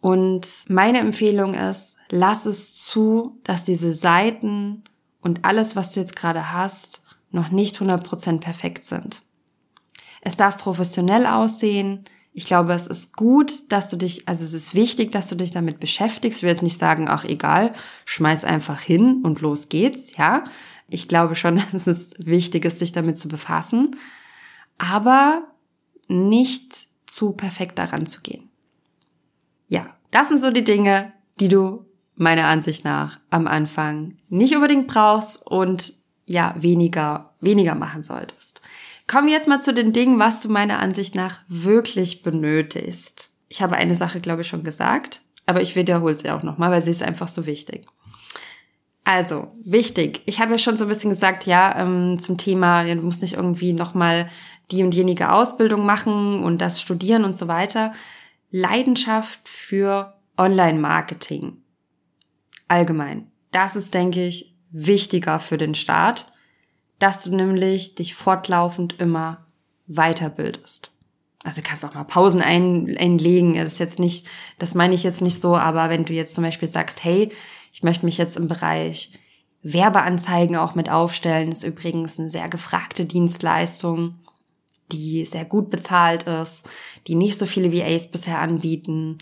Und 0.00 0.46
meine 0.68 0.98
Empfehlung 0.98 1.54
ist, 1.54 1.96
lass 2.10 2.46
es 2.46 2.74
zu, 2.74 3.40
dass 3.42 3.64
diese 3.64 3.94
Seiten 3.94 4.84
und 5.20 5.44
alles, 5.44 5.76
was 5.76 5.92
du 5.92 6.00
jetzt 6.00 6.16
gerade 6.16 6.52
hast, 6.52 7.02
noch 7.30 7.50
nicht 7.50 7.76
100% 7.76 8.40
perfekt 8.40 8.84
sind. 8.84 9.22
Es 10.20 10.36
darf 10.36 10.56
professionell 10.56 11.26
aussehen. 11.26 12.04
Ich 12.32 12.44
glaube, 12.44 12.72
es 12.72 12.86
ist 12.86 13.16
gut, 13.16 13.70
dass 13.72 13.88
du 13.88 13.96
dich, 13.96 14.28
also 14.28 14.44
es 14.44 14.52
ist 14.52 14.74
wichtig, 14.74 15.12
dass 15.12 15.28
du 15.28 15.36
dich 15.36 15.50
damit 15.50 15.80
beschäftigst. 15.80 16.38
Ich 16.38 16.42
will 16.42 16.50
jetzt 16.50 16.62
nicht 16.62 16.78
sagen, 16.78 17.08
ach 17.08 17.24
egal, 17.24 17.72
schmeiß 18.04 18.44
einfach 18.44 18.80
hin 18.80 19.22
und 19.24 19.40
los 19.40 19.68
geht's, 19.68 20.16
ja. 20.16 20.44
Ich 20.88 21.08
glaube 21.08 21.34
schon, 21.34 21.62
dass 21.72 21.86
es 21.86 22.12
wichtig 22.18 22.64
ist, 22.64 22.78
sich 22.78 22.92
damit 22.92 23.18
zu 23.18 23.28
befassen. 23.28 23.96
Aber 24.78 25.42
nicht 26.06 26.86
zu 27.06 27.32
perfekt 27.32 27.78
daran 27.78 28.06
zu 28.06 28.20
gehen. 28.22 28.48
Ja, 29.68 29.96
das 30.10 30.28
sind 30.28 30.38
so 30.38 30.50
die 30.50 30.64
Dinge, 30.64 31.12
die 31.40 31.48
du 31.48 31.84
meiner 32.18 32.46
Ansicht 32.46 32.84
nach 32.84 33.18
am 33.30 33.46
Anfang 33.46 34.14
nicht 34.28 34.54
unbedingt 34.54 34.88
brauchst 34.88 35.46
und 35.46 35.94
ja, 36.26 36.54
weniger 36.58 37.28
weniger 37.40 37.74
machen 37.74 38.02
solltest. 38.02 38.60
Kommen 39.06 39.26
wir 39.26 39.34
jetzt 39.34 39.48
mal 39.48 39.60
zu 39.60 39.72
den 39.72 39.92
Dingen, 39.92 40.18
was 40.18 40.40
du 40.40 40.48
meiner 40.48 40.80
Ansicht 40.80 41.14
nach 41.14 41.40
wirklich 41.48 42.22
benötigst. 42.22 43.30
Ich 43.48 43.62
habe 43.62 43.76
eine 43.76 43.96
Sache, 43.96 44.20
glaube 44.20 44.42
ich, 44.42 44.48
schon 44.48 44.64
gesagt, 44.64 45.22
aber 45.46 45.62
ich 45.62 45.76
wiederhole 45.76 46.14
sie 46.14 46.30
auch 46.30 46.42
nochmal, 46.42 46.70
weil 46.70 46.82
sie 46.82 46.90
ist 46.90 47.02
einfach 47.02 47.28
so 47.28 47.46
wichtig. 47.46 47.86
Also, 49.04 49.48
wichtig. 49.64 50.20
Ich 50.26 50.38
habe 50.38 50.52
ja 50.52 50.58
schon 50.58 50.76
so 50.76 50.84
ein 50.84 50.88
bisschen 50.88 51.08
gesagt, 51.08 51.46
ja, 51.46 51.80
ähm, 51.80 52.18
zum 52.18 52.36
Thema, 52.36 52.84
du 52.84 53.00
musst 53.00 53.22
nicht 53.22 53.34
irgendwie 53.34 53.72
nochmal 53.72 54.28
die 54.70 54.82
und 54.82 54.94
jenige 54.94 55.32
Ausbildung 55.32 55.86
machen 55.86 56.44
und 56.44 56.58
das 56.58 56.82
studieren 56.82 57.24
und 57.24 57.34
so 57.34 57.48
weiter. 57.48 57.92
Leidenschaft 58.50 59.48
für 59.48 60.12
Online-Marketing. 60.36 61.62
Allgemein. 62.68 63.30
Das 63.50 63.76
ist, 63.76 63.94
denke 63.94 64.24
ich, 64.24 64.54
wichtiger 64.70 65.40
für 65.40 65.56
den 65.56 65.74
Start, 65.74 66.30
dass 66.98 67.24
du 67.24 67.34
nämlich 67.34 67.94
dich 67.94 68.14
fortlaufend 68.14 69.00
immer 69.00 69.46
weiterbildest. 69.86 70.90
Also 71.44 71.62
du 71.62 71.66
kannst 71.66 71.84
auch 71.84 71.94
mal 71.94 72.04
Pausen 72.04 72.42
ein, 72.42 72.94
einlegen. 72.98 73.54
Das 73.54 73.72
ist 73.72 73.78
jetzt 73.78 73.98
nicht, 73.98 74.26
das 74.58 74.74
meine 74.74 74.94
ich 74.94 75.02
jetzt 75.02 75.22
nicht 75.22 75.40
so, 75.40 75.56
aber 75.56 75.88
wenn 75.88 76.04
du 76.04 76.12
jetzt 76.12 76.34
zum 76.34 76.44
Beispiel 76.44 76.68
sagst, 76.68 77.02
hey, 77.04 77.30
ich 77.72 77.82
möchte 77.82 78.04
mich 78.04 78.18
jetzt 78.18 78.36
im 78.36 78.48
Bereich 78.48 79.12
Werbeanzeigen 79.62 80.56
auch 80.56 80.74
mit 80.74 80.90
aufstellen, 80.90 81.52
ist 81.52 81.62
übrigens 81.62 82.18
eine 82.18 82.28
sehr 82.28 82.48
gefragte 82.48 83.06
Dienstleistung, 83.06 84.16
die 84.92 85.24
sehr 85.24 85.44
gut 85.44 85.70
bezahlt 85.70 86.24
ist, 86.24 86.68
die 87.06 87.14
nicht 87.14 87.38
so 87.38 87.46
viele 87.46 87.72
VAs 87.72 88.10
bisher 88.10 88.40
anbieten 88.40 89.18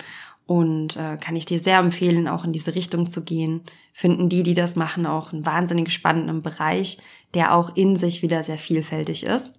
und 0.47 0.95
äh, 0.95 1.17
kann 1.17 1.35
ich 1.35 1.45
dir 1.45 1.59
sehr 1.59 1.77
empfehlen, 1.77 2.27
auch 2.27 2.45
in 2.45 2.53
diese 2.53 2.73
Richtung 2.73 3.05
zu 3.05 3.23
gehen. 3.23 3.61
Finden 3.93 4.29
die, 4.29 4.43
die 4.43 4.53
das 4.53 4.77
machen, 4.77 5.05
auch 5.05 5.33
einen 5.33 5.45
wahnsinnig 5.45 5.91
spannenden 5.91 6.41
Bereich, 6.41 6.97
der 7.33 7.53
auch 7.53 7.75
in 7.75 7.97
sich 7.97 8.21
wieder 8.21 8.41
sehr 8.41 8.57
vielfältig 8.57 9.25
ist. 9.25 9.55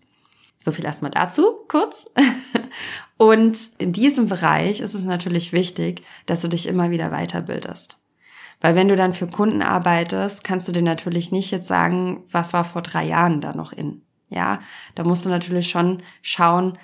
So 0.59 0.73
viel 0.73 0.87
erstmal 0.87 1.11
dazu, 1.11 1.45
kurz. 1.69 2.11
Und 3.19 3.59
in 3.77 3.93
diesem 3.93 4.29
Bereich 4.29 4.81
ist 4.81 4.95
es 4.95 5.05
natürlich 5.05 5.53
wichtig, 5.53 6.03
dass 6.25 6.41
du 6.41 6.49
dich 6.49 6.67
immer 6.67 6.91
wieder 6.91 7.11
weiterbildest. 7.11 7.99
Weil 8.61 8.75
wenn 8.75 8.89
du 8.89 8.97
dann 8.97 9.13
für 9.13 9.29
Kunden 9.29 9.63
arbeitest, 9.63 10.43
kannst 10.43 10.67
du 10.69 10.73
dir 10.73 10.83
natürlich 10.83 11.31
nicht 11.31 11.51
jetzt 11.51 11.69
sagen, 11.69 12.25
was 12.33 12.55
war 12.55 12.65
vor 12.65 12.83
drei 12.83 13.05
Jahren 13.05 13.41
da 13.41 13.55
noch 13.55 13.73
in. 13.73 14.03
Ja, 14.31 14.61
da 14.95 15.05
musst 15.05 15.27
du 15.27 15.31
natürlich 15.31 15.71
schon 15.71 15.99
schauen, 16.23 16.79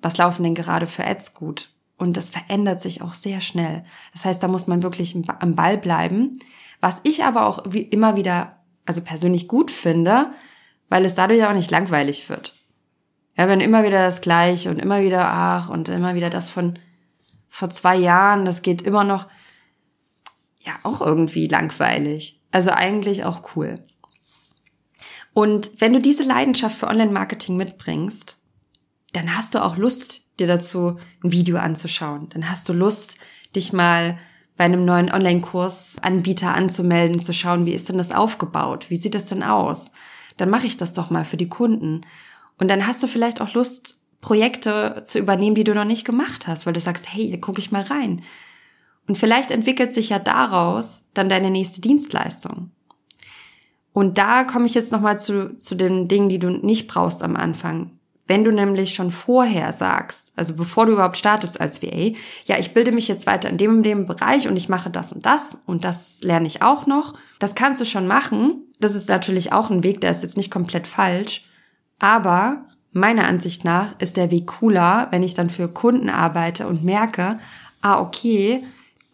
was 0.00 0.18
laufen 0.18 0.42
denn 0.42 0.54
gerade 0.54 0.86
für 0.86 1.04
Ads 1.04 1.34
gut. 1.34 1.70
Und 1.98 2.16
das 2.16 2.30
verändert 2.30 2.80
sich 2.80 3.02
auch 3.02 3.14
sehr 3.14 3.40
schnell. 3.40 3.82
Das 4.12 4.24
heißt, 4.24 4.42
da 4.42 4.48
muss 4.48 4.66
man 4.66 4.82
wirklich 4.82 5.16
am 5.40 5.56
Ball 5.56 5.76
bleiben. 5.76 6.38
Was 6.80 7.00
ich 7.02 7.24
aber 7.24 7.46
auch 7.46 7.66
immer 7.74 8.16
wieder, 8.16 8.60
also 8.86 9.02
persönlich 9.02 9.48
gut 9.48 9.70
finde, 9.70 10.32
weil 10.88 11.04
es 11.04 11.16
dadurch 11.16 11.44
auch 11.44 11.52
nicht 11.52 11.70
langweilig 11.70 12.28
wird. 12.28 12.54
Ja, 13.36 13.48
wenn 13.48 13.60
immer 13.60 13.84
wieder 13.84 14.00
das 14.00 14.20
Gleiche 14.20 14.70
und 14.70 14.78
immer 14.78 15.02
wieder, 15.02 15.28
ach, 15.28 15.68
und 15.68 15.88
immer 15.88 16.14
wieder 16.14 16.30
das 16.30 16.48
von 16.48 16.78
vor 17.48 17.70
zwei 17.70 17.96
Jahren, 17.96 18.44
das 18.44 18.62
geht 18.62 18.82
immer 18.82 19.04
noch, 19.04 19.26
ja, 20.60 20.72
auch 20.82 21.00
irgendwie 21.00 21.46
langweilig. 21.46 22.40
Also 22.50 22.70
eigentlich 22.70 23.24
auch 23.24 23.56
cool. 23.56 23.84
Und 25.34 25.80
wenn 25.80 25.92
du 25.92 26.00
diese 26.00 26.24
Leidenschaft 26.24 26.76
für 26.76 26.88
Online-Marketing 26.88 27.56
mitbringst, 27.56 28.38
dann 29.12 29.36
hast 29.36 29.54
du 29.54 29.64
auch 29.64 29.76
Lust, 29.76 30.22
dir 30.38 30.46
dazu 30.46 30.96
ein 31.22 31.32
Video 31.32 31.58
anzuschauen. 31.58 32.28
Dann 32.30 32.50
hast 32.50 32.68
du 32.68 32.72
Lust, 32.72 33.18
dich 33.54 33.72
mal 33.72 34.18
bei 34.56 34.64
einem 34.64 34.84
neuen 34.84 35.10
Online-Kurs-Anbieter 35.10 36.54
anzumelden, 36.54 37.20
zu 37.20 37.32
schauen, 37.32 37.64
wie 37.64 37.72
ist 37.72 37.88
denn 37.88 37.98
das 37.98 38.12
aufgebaut? 38.12 38.90
Wie 38.90 38.96
sieht 38.96 39.14
das 39.14 39.26
denn 39.26 39.42
aus? 39.42 39.92
Dann 40.36 40.50
mache 40.50 40.66
ich 40.66 40.76
das 40.76 40.92
doch 40.92 41.10
mal 41.10 41.24
für 41.24 41.36
die 41.36 41.48
Kunden. 41.48 42.02
Und 42.58 42.68
dann 42.68 42.86
hast 42.86 43.02
du 43.02 43.06
vielleicht 43.06 43.40
auch 43.40 43.54
Lust, 43.54 44.00
Projekte 44.20 45.02
zu 45.04 45.20
übernehmen, 45.20 45.54
die 45.54 45.64
du 45.64 45.74
noch 45.74 45.84
nicht 45.84 46.04
gemacht 46.04 46.48
hast, 46.48 46.66
weil 46.66 46.72
du 46.72 46.80
sagst, 46.80 47.12
hey, 47.12 47.30
da 47.30 47.36
gucke 47.36 47.60
ich 47.60 47.70
mal 47.70 47.82
rein. 47.82 48.22
Und 49.06 49.16
vielleicht 49.16 49.50
entwickelt 49.52 49.92
sich 49.92 50.08
ja 50.08 50.18
daraus 50.18 51.06
dann 51.14 51.28
deine 51.28 51.50
nächste 51.50 51.80
Dienstleistung. 51.80 52.72
Und 53.92 54.18
da 54.18 54.44
komme 54.44 54.66
ich 54.66 54.74
jetzt 54.74 54.92
nochmal 54.92 55.18
zu, 55.18 55.56
zu 55.56 55.74
den 55.74 56.08
Dingen, 56.08 56.28
die 56.28 56.38
du 56.38 56.50
nicht 56.50 56.88
brauchst 56.88 57.22
am 57.22 57.36
Anfang. 57.36 57.97
Wenn 58.28 58.44
du 58.44 58.52
nämlich 58.52 58.94
schon 58.94 59.10
vorher 59.10 59.72
sagst, 59.72 60.34
also 60.36 60.54
bevor 60.54 60.84
du 60.84 60.92
überhaupt 60.92 61.16
startest 61.16 61.58
als 61.60 61.82
VA, 61.82 62.12
ja, 62.44 62.58
ich 62.58 62.74
bilde 62.74 62.92
mich 62.92 63.08
jetzt 63.08 63.26
weiter 63.26 63.48
in 63.48 63.56
dem 63.56 63.78
und 63.78 63.82
dem 63.82 64.04
Bereich 64.04 64.46
und 64.46 64.56
ich 64.56 64.68
mache 64.68 64.90
das 64.90 65.12
und 65.12 65.24
das 65.24 65.56
und 65.64 65.82
das 65.84 66.20
lerne 66.22 66.46
ich 66.46 66.60
auch 66.60 66.86
noch, 66.86 67.14
das 67.38 67.54
kannst 67.54 67.80
du 67.80 67.86
schon 67.86 68.06
machen. 68.06 68.62
Das 68.80 68.94
ist 68.94 69.08
natürlich 69.08 69.52
auch 69.52 69.70
ein 69.70 69.82
Weg, 69.82 70.02
der 70.02 70.10
ist 70.10 70.22
jetzt 70.22 70.36
nicht 70.36 70.50
komplett 70.50 70.86
falsch. 70.86 71.46
Aber 71.98 72.66
meiner 72.92 73.26
Ansicht 73.26 73.64
nach 73.64 73.98
ist 73.98 74.18
der 74.18 74.30
Weg 74.30 74.46
cooler, 74.46 75.08
wenn 75.10 75.22
ich 75.22 75.32
dann 75.32 75.48
für 75.48 75.68
Kunden 75.68 76.10
arbeite 76.10 76.66
und 76.68 76.84
merke, 76.84 77.38
ah, 77.80 77.98
okay, 77.98 78.62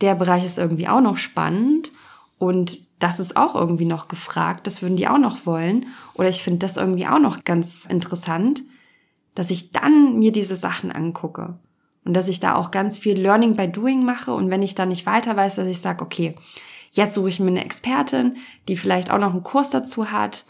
der 0.00 0.16
Bereich 0.16 0.44
ist 0.44 0.58
irgendwie 0.58 0.88
auch 0.88 1.00
noch 1.00 1.18
spannend 1.18 1.92
und 2.38 2.80
das 2.98 3.20
ist 3.20 3.36
auch 3.36 3.54
irgendwie 3.54 3.84
noch 3.84 4.08
gefragt, 4.08 4.66
das 4.66 4.82
würden 4.82 4.96
die 4.96 5.06
auch 5.06 5.18
noch 5.18 5.46
wollen 5.46 5.86
oder 6.14 6.28
ich 6.28 6.42
finde 6.42 6.58
das 6.60 6.76
irgendwie 6.76 7.06
auch 7.06 7.20
noch 7.20 7.44
ganz 7.44 7.86
interessant, 7.86 8.62
dass 9.34 9.50
ich 9.50 9.72
dann 9.72 10.18
mir 10.18 10.32
diese 10.32 10.56
Sachen 10.56 10.92
angucke 10.92 11.58
und 12.04 12.14
dass 12.14 12.28
ich 12.28 12.40
da 12.40 12.56
auch 12.56 12.70
ganz 12.70 12.98
viel 12.98 13.18
Learning 13.20 13.56
by 13.56 13.68
Doing 13.68 14.04
mache 14.04 14.34
und 14.34 14.50
wenn 14.50 14.62
ich 14.62 14.74
da 14.74 14.86
nicht 14.86 15.06
weiter 15.06 15.36
weiß, 15.36 15.56
dass 15.56 15.66
ich 15.66 15.80
sage, 15.80 16.04
okay, 16.04 16.34
jetzt 16.92 17.14
suche 17.14 17.28
ich 17.28 17.40
mir 17.40 17.48
eine 17.48 17.64
Expertin, 17.64 18.36
die 18.68 18.76
vielleicht 18.76 19.10
auch 19.10 19.18
noch 19.18 19.32
einen 19.32 19.42
Kurs 19.42 19.70
dazu 19.70 20.10
hat 20.10 20.44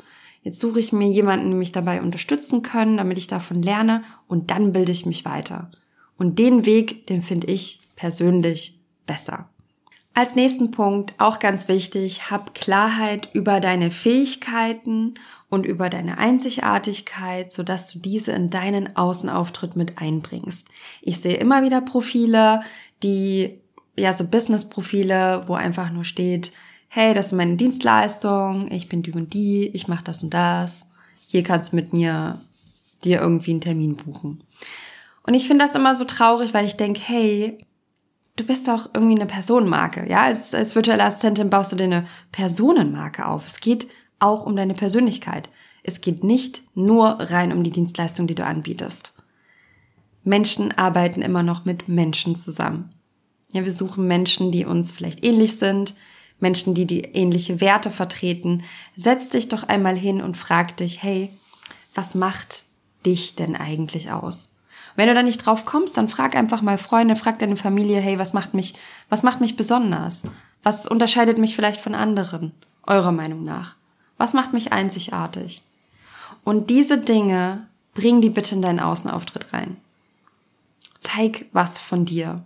Jetzt 0.44 0.61
suche 0.61 0.79
ich 0.79 0.92
mir 0.92 1.09
jemanden, 1.09 1.49
der 1.49 1.59
mich 1.59 1.73
dabei 1.73 2.03
unterstützen 2.03 2.61
können, 2.61 2.99
damit 2.99 3.16
ich 3.16 3.27
davon 3.27 3.62
lerne 3.62 4.05
und 4.29 4.51
dann 4.51 4.73
bilde 4.73 4.92
ich 4.92 5.07
mich 5.07 5.25
weiter. 5.25 5.70
Und 6.18 6.38
den 6.38 6.66
Weg, 6.66 7.07
den 7.07 7.23
finde 7.23 7.47
ich 7.47 7.81
persönlich 7.97 8.79
besser. 9.07 9.49
Als 10.12 10.37
nächsten 10.37 10.70
Punkt, 10.70 11.14
auch 11.18 11.38
ganz 11.38 11.66
wichtig, 11.66 12.31
hab 12.31 12.55
Klarheit 12.55 13.31
über 13.33 13.59
deine 13.59 13.90
Fähigkeiten 13.90 15.14
und 15.55 15.64
über 15.64 15.88
deine 15.88 16.19
Einzigartigkeit, 16.19 17.53
sodass 17.53 17.93
du 17.93 17.99
diese 17.99 18.33
in 18.33 18.51
deinen 18.51 18.97
Außenauftritt 18.97 19.77
mit 19.77 19.99
einbringst. 19.99 20.69
Ich 21.01 21.21
sehe 21.21 21.37
immer 21.37 21.62
wieder 21.62 21.81
Profile, 21.81 22.62
die, 23.03 23.61
ja, 23.97 24.12
so 24.12 24.27
Business-Profile, 24.27 25.45
wo 25.47 25.55
einfach 25.55 25.90
nur 25.90 26.05
steht, 26.05 26.53
hey, 26.88 27.14
das 27.14 27.27
ist 27.27 27.33
meine 27.33 27.57
Dienstleistung, 27.57 28.71
ich 28.71 28.88
bin 28.88 29.03
die 29.03 29.12
und 29.12 29.33
die, 29.33 29.69
ich 29.69 29.88
mache 29.88 30.05
das 30.05 30.23
und 30.23 30.35
das. 30.35 30.88
Hier 31.27 31.43
kannst 31.43 31.73
du 31.73 31.77
mit 31.77 31.93
mir 31.93 32.38
dir 33.05 33.21
irgendwie 33.21 33.53
einen 33.53 33.61
Termin 33.61 33.97
buchen. 33.97 34.43
Und 35.27 35.35
ich 35.35 35.47
finde 35.49 35.64
das 35.64 35.75
immer 35.75 35.95
so 35.95 36.05
traurig, 36.05 36.55
weil 36.55 36.67
ich 36.67 36.77
denke, 36.77 37.01
hey, 37.03 37.59
du 38.37 38.45
bist 38.45 38.69
doch 38.69 38.90
irgendwie 38.95 39.17
eine 39.17 39.27
Personenmarke. 39.27 40.09
Ja, 40.09 40.23
als, 40.23 40.55
als 40.55 40.75
virtuelle 40.75 41.05
Assistentin 41.05 41.51
baust 41.51 41.73
du 41.73 41.77
dir 41.77 41.85
eine 41.85 42.07
Personenmarke 42.33 43.27
auf. 43.27 43.47
Es 43.47 43.61
geht 43.61 43.88
auch 44.25 44.47
um 44.47 44.57
deine 44.57 44.75
Persönlichkeit. 44.75 45.49
Es 45.83 46.01
geht 46.01 46.25
nicht 46.25 46.63
nur 46.75 47.07
rein 47.21 47.53
um 47.53 47.63
die 47.63 47.71
Dienstleistung, 47.71 48.27
die 48.27 48.35
du 48.35 48.45
anbietest. 48.45 49.13
Menschen 50.25 50.73
arbeiten 50.73 51.23
immer 51.23 51.43
noch 51.43 51.65
mit 51.65 51.89
Menschen 51.89 52.35
zusammen. 52.35 52.93
Ja, 53.53 53.65
wir 53.65 53.73
suchen 53.73 54.09
Menschen, 54.09 54.51
die 54.51 54.65
uns 54.65 54.91
vielleicht 54.91 55.25
ähnlich 55.25 55.59
sind, 55.59 55.95
Menschen, 56.41 56.75
die 56.75 56.87
die 56.87 57.03
ähnliche 57.03 57.61
Werte 57.61 57.91
vertreten. 57.91 58.65
Setz 58.97 59.29
dich 59.29 59.49
doch 59.49 59.65
einmal 59.65 59.97
hin 59.97 60.23
und 60.23 60.37
frag 60.37 60.77
dich, 60.79 61.03
hey, 61.03 61.31
was 61.95 62.15
macht 62.15 62.65
dich 63.07 63.37
denn 63.37 63.55
eigentlich 63.55 64.11
aus? 64.11 64.55
Wenn 64.97 65.09
du 65.09 65.15
da 65.15 65.23
nicht 65.23 65.45
drauf 65.45 65.65
kommst, 65.65 65.97
dann 65.97 66.09
frag 66.09 66.35
einfach 66.35 66.63
mal 66.63 66.79
Freunde, 66.79 67.17
frag 67.17 67.39
deine 67.39 67.57
Familie, 67.57 68.01
hey, 68.01 68.19
was 68.19 68.33
macht 68.33 68.55
mich, 68.55 68.75
was 69.09 69.23
macht 69.23 69.41
mich 69.41 69.57
besonders? 69.57 70.23
Was 70.63 70.87
unterscheidet 70.87 71.39
mich 71.39 71.55
vielleicht 71.55 71.81
von 71.81 71.95
anderen, 71.95 72.53
eurer 72.87 73.13
Meinung 73.13 73.45
nach? 73.45 73.77
Was 74.16 74.33
macht 74.33 74.53
mich 74.53 74.72
einzigartig? 74.72 75.62
Und 76.44 76.70
diese 76.70 76.98
Dinge, 76.98 77.66
bring 77.94 78.20
die 78.20 78.31
bitte 78.31 78.55
in 78.55 78.62
deinen 78.62 78.81
Außenauftritt 78.81 79.53
rein. 79.53 79.77
Zeig 81.00 81.46
was 81.53 81.81
von 81.81 82.05
dir. 82.05 82.44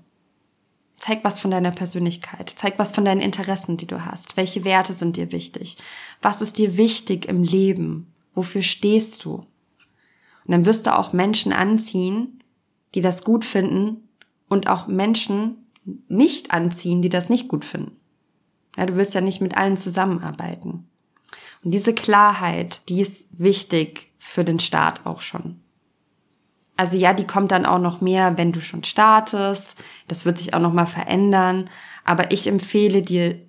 Zeig 0.98 1.24
was 1.24 1.38
von 1.38 1.50
deiner 1.50 1.70
Persönlichkeit. 1.70 2.50
Zeig 2.50 2.78
was 2.78 2.92
von 2.92 3.04
deinen 3.04 3.20
Interessen, 3.20 3.76
die 3.76 3.86
du 3.86 4.04
hast. 4.04 4.36
Welche 4.36 4.64
Werte 4.64 4.92
sind 4.92 5.16
dir 5.16 5.32
wichtig? 5.32 5.76
Was 6.22 6.42
ist 6.42 6.58
dir 6.58 6.76
wichtig 6.76 7.26
im 7.26 7.42
Leben? 7.42 8.12
Wofür 8.34 8.62
stehst 8.62 9.24
du? 9.24 9.34
Und 9.34 10.52
dann 10.52 10.64
wirst 10.64 10.86
du 10.86 10.96
auch 10.96 11.12
Menschen 11.12 11.52
anziehen, 11.52 12.38
die 12.94 13.00
das 13.00 13.22
gut 13.22 13.44
finden 13.44 14.08
und 14.48 14.68
auch 14.68 14.86
Menschen 14.86 15.66
nicht 16.08 16.50
anziehen, 16.50 17.02
die 17.02 17.08
das 17.08 17.30
nicht 17.30 17.48
gut 17.48 17.64
finden. 17.64 17.96
Ja, 18.76 18.86
du 18.86 18.96
wirst 18.96 19.14
ja 19.14 19.20
nicht 19.20 19.40
mit 19.40 19.56
allen 19.56 19.76
zusammenarbeiten. 19.76 20.87
Und 21.64 21.72
diese 21.72 21.94
Klarheit, 21.94 22.82
die 22.88 23.00
ist 23.00 23.26
wichtig 23.30 24.12
für 24.18 24.44
den 24.44 24.58
Start 24.58 25.06
auch 25.06 25.22
schon. 25.22 25.60
Also 26.76 26.96
ja, 26.96 27.12
die 27.12 27.26
kommt 27.26 27.50
dann 27.50 27.66
auch 27.66 27.80
noch 27.80 28.00
mehr, 28.00 28.38
wenn 28.38 28.52
du 28.52 28.62
schon 28.62 28.84
startest. 28.84 29.82
Das 30.06 30.24
wird 30.24 30.38
sich 30.38 30.54
auch 30.54 30.60
noch 30.60 30.72
mal 30.72 30.86
verändern. 30.86 31.68
Aber 32.04 32.30
ich 32.30 32.46
empfehle 32.46 33.02
dir, 33.02 33.40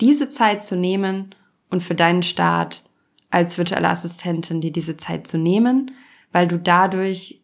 diese 0.00 0.28
Zeit 0.28 0.62
zu 0.62 0.76
nehmen 0.76 1.34
und 1.70 1.82
für 1.82 1.94
deinen 1.94 2.22
Start 2.22 2.84
als 3.30 3.58
virtuelle 3.58 3.88
Assistentin 3.88 4.60
dir 4.60 4.72
diese 4.72 4.96
Zeit 4.96 5.26
zu 5.26 5.38
nehmen, 5.38 5.92
weil 6.32 6.48
du 6.48 6.58
dadurch 6.58 7.42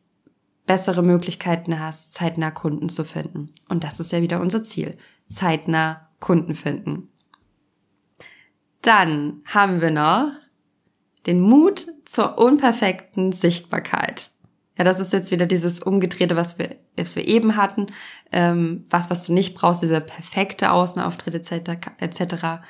bessere 0.66 1.02
Möglichkeiten 1.02 1.78
hast, 1.78 2.12
zeitnah 2.12 2.50
Kunden 2.50 2.88
zu 2.88 3.04
finden. 3.04 3.54
Und 3.68 3.84
das 3.84 4.00
ist 4.00 4.12
ja 4.12 4.20
wieder 4.20 4.40
unser 4.40 4.62
Ziel. 4.62 4.96
Zeitnah 5.28 6.08
Kunden 6.20 6.54
finden. 6.54 7.08
Dann 8.86 9.42
haben 9.46 9.80
wir 9.80 9.90
noch 9.90 10.30
den 11.26 11.40
Mut 11.40 11.88
zur 12.04 12.38
unperfekten 12.38 13.32
Sichtbarkeit. 13.32 14.30
Ja, 14.78 14.84
das 14.84 15.00
ist 15.00 15.12
jetzt 15.12 15.32
wieder 15.32 15.46
dieses 15.46 15.82
Umgedrehte, 15.82 16.36
was 16.36 16.56
wir, 16.56 16.76
was 16.96 17.16
wir 17.16 17.26
eben 17.26 17.56
hatten. 17.56 17.86
Ähm, 18.30 18.84
was, 18.88 19.10
was 19.10 19.26
du 19.26 19.32
nicht 19.32 19.56
brauchst, 19.56 19.82
dieser 19.82 19.98
perfekte 19.98 20.70
Außenauftritt 20.70 21.34
etc. 21.34 21.88
etc. 21.98 22.64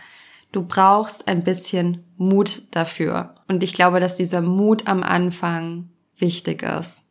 Du 0.53 0.63
brauchst 0.63 1.29
ein 1.29 1.45
bisschen 1.45 2.03
Mut 2.17 2.63
dafür. 2.71 3.35
Und 3.47 3.63
ich 3.63 3.75
glaube, 3.75 4.01
dass 4.01 4.17
dieser 4.17 4.41
Mut 4.41 4.87
am 4.87 5.03
Anfang 5.03 5.91
wichtig 6.17 6.63
ist. 6.63 7.11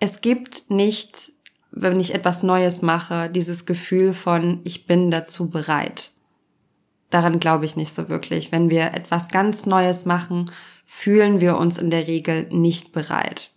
Es 0.00 0.20
gibt 0.20 0.68
nicht, 0.68 1.30
wenn 1.70 2.00
ich 2.00 2.12
etwas 2.12 2.42
Neues 2.42 2.82
mache, 2.82 3.30
dieses 3.30 3.66
Gefühl 3.66 4.14
von, 4.14 4.62
ich 4.64 4.88
bin 4.88 5.12
dazu 5.12 5.48
bereit. 5.48 6.10
Daran 7.10 7.40
glaube 7.40 7.64
ich 7.64 7.76
nicht 7.76 7.94
so 7.94 8.08
wirklich. 8.08 8.52
Wenn 8.52 8.70
wir 8.70 8.94
etwas 8.94 9.28
ganz 9.28 9.66
Neues 9.66 10.04
machen, 10.04 10.44
fühlen 10.84 11.40
wir 11.40 11.56
uns 11.56 11.78
in 11.78 11.90
der 11.90 12.06
Regel 12.06 12.48
nicht 12.50 12.92
bereit. 12.92 13.52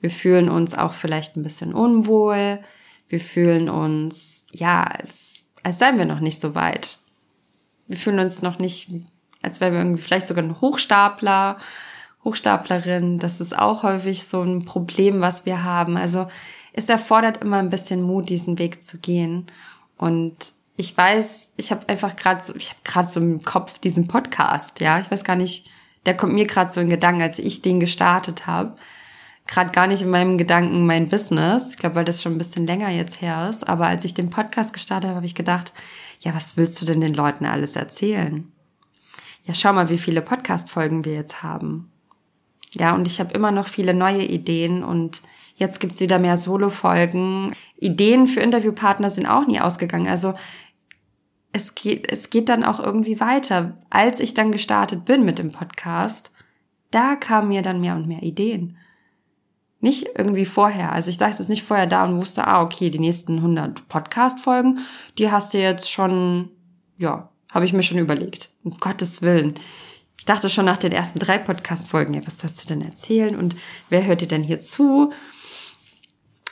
Wir 0.00 0.10
fühlen 0.10 0.48
uns 0.48 0.74
auch 0.76 0.92
vielleicht 0.92 1.36
ein 1.36 1.42
bisschen 1.42 1.74
unwohl. 1.74 2.60
Wir 3.08 3.20
fühlen 3.20 3.68
uns, 3.68 4.46
ja, 4.52 4.84
als, 4.84 5.46
als 5.62 5.78
seien 5.78 5.98
wir 5.98 6.04
noch 6.04 6.20
nicht 6.20 6.40
so 6.40 6.54
weit. 6.54 6.98
Wir 7.86 7.96
fühlen 7.96 8.18
uns 8.18 8.42
noch 8.42 8.58
nicht, 8.58 8.90
als 9.42 9.60
wären 9.60 9.72
wir 9.72 9.80
irgendwie 9.80 10.02
vielleicht 10.02 10.28
sogar 10.28 10.44
ein 10.44 10.60
Hochstapler, 10.60 11.58
Hochstaplerin. 12.22 13.18
Das 13.18 13.40
ist 13.40 13.58
auch 13.58 13.82
häufig 13.82 14.24
so 14.24 14.42
ein 14.42 14.64
Problem, 14.64 15.20
was 15.20 15.46
wir 15.46 15.64
haben. 15.64 15.96
Also 15.96 16.28
es 16.72 16.88
erfordert 16.88 17.38
immer 17.38 17.56
ein 17.56 17.70
bisschen 17.70 18.02
Mut, 18.02 18.28
diesen 18.28 18.58
Weg 18.58 18.82
zu 18.82 18.98
gehen. 18.98 19.46
Und 19.96 20.52
ich 20.78 20.96
weiß, 20.96 21.50
ich 21.58 21.70
habe 21.70 21.86
einfach 21.90 22.16
gerade 22.16 22.42
so, 22.42 22.54
ich 22.56 22.70
habe 22.70 22.80
gerade 22.84 23.08
so 23.08 23.20
im 23.20 23.42
Kopf 23.42 23.78
diesen 23.78 24.08
Podcast, 24.08 24.80
ja, 24.80 24.98
ich 24.98 25.10
weiß 25.10 25.24
gar 25.24 25.36
nicht, 25.36 25.68
der 26.06 26.16
kommt 26.16 26.32
mir 26.32 26.46
gerade 26.46 26.72
so 26.72 26.80
in 26.80 26.88
Gedanken, 26.88 27.20
als 27.20 27.38
ich 27.38 27.60
den 27.60 27.80
gestartet 27.80 28.46
habe 28.46 28.76
gerade 29.48 29.70
gar 29.70 29.86
nicht 29.86 30.02
in 30.02 30.10
meinem 30.10 30.38
Gedanken 30.38 30.86
mein 30.86 31.08
Business. 31.08 31.70
Ich 31.70 31.78
glaube, 31.78 31.96
weil 31.96 32.04
das 32.04 32.22
schon 32.22 32.32
ein 32.32 32.38
bisschen 32.38 32.66
länger 32.66 32.90
jetzt 32.90 33.20
her 33.20 33.48
ist. 33.50 33.66
Aber 33.66 33.86
als 33.86 34.04
ich 34.04 34.14
den 34.14 34.30
Podcast 34.30 34.72
gestartet 34.72 35.08
habe, 35.08 35.16
habe 35.16 35.26
ich 35.26 35.34
gedacht, 35.34 35.72
ja, 36.20 36.34
was 36.34 36.56
willst 36.56 36.80
du 36.80 36.86
denn 36.86 37.00
den 37.00 37.14
Leuten 37.14 37.46
alles 37.46 37.74
erzählen? 37.74 38.52
Ja, 39.46 39.54
schau 39.54 39.72
mal, 39.72 39.88
wie 39.88 39.98
viele 39.98 40.20
Podcast-Folgen 40.20 41.04
wir 41.04 41.14
jetzt 41.14 41.42
haben. 41.42 41.90
Ja, 42.74 42.94
und 42.94 43.06
ich 43.06 43.18
habe 43.18 43.32
immer 43.32 43.50
noch 43.50 43.66
viele 43.66 43.94
neue 43.94 44.24
Ideen 44.24 44.84
und 44.84 45.22
jetzt 45.56 45.80
gibt's 45.80 46.00
wieder 46.00 46.18
mehr 46.18 46.36
Solo-Folgen. 46.36 47.54
Ideen 47.78 48.28
für 48.28 48.40
Interviewpartner 48.40 49.08
sind 49.08 49.26
auch 49.26 49.46
nie 49.46 49.60
ausgegangen. 49.60 50.08
Also 50.08 50.34
es 51.52 51.74
geht, 51.74 52.10
es 52.10 52.30
geht 52.30 52.48
dann 52.48 52.64
auch 52.64 52.80
irgendwie 52.80 53.20
weiter. 53.20 53.78
Als 53.90 54.20
ich 54.20 54.34
dann 54.34 54.52
gestartet 54.52 55.04
bin 55.04 55.24
mit 55.24 55.38
dem 55.38 55.52
Podcast, 55.52 56.30
da 56.90 57.16
kamen 57.16 57.48
mir 57.48 57.62
dann 57.62 57.80
mehr 57.80 57.96
und 57.96 58.06
mehr 58.06 58.22
Ideen. 58.22 58.76
Nicht 59.80 60.08
irgendwie 60.16 60.44
vorher. 60.44 60.92
Also 60.92 61.10
ich 61.10 61.18
dachte 61.18 61.42
es 61.42 61.48
nicht 61.48 61.62
vorher 61.62 61.86
da 61.86 62.04
und 62.04 62.16
wusste, 62.16 62.46
ah, 62.46 62.62
okay, 62.62 62.90
die 62.90 62.98
nächsten 62.98 63.36
100 63.36 63.88
Podcast-Folgen, 63.88 64.80
die 65.18 65.30
hast 65.30 65.54
du 65.54 65.58
jetzt 65.58 65.90
schon, 65.90 66.50
ja, 66.96 67.30
habe 67.52 67.64
ich 67.64 67.72
mir 67.72 67.82
schon 67.82 67.98
überlegt. 67.98 68.50
Um 68.64 68.76
Gottes 68.78 69.22
Willen. 69.22 69.54
Ich 70.18 70.24
dachte 70.24 70.48
schon 70.48 70.64
nach 70.64 70.78
den 70.78 70.92
ersten 70.92 71.20
drei 71.20 71.38
Podcast-Folgen, 71.38 72.14
ja, 72.14 72.26
was 72.26 72.42
hast 72.42 72.62
du 72.62 72.68
denn 72.68 72.82
erzählen 72.82 73.36
und 73.36 73.56
wer 73.88 74.04
hört 74.04 74.20
dir 74.20 74.28
denn 74.28 74.42
hier 74.42 74.60
zu? 74.60 75.12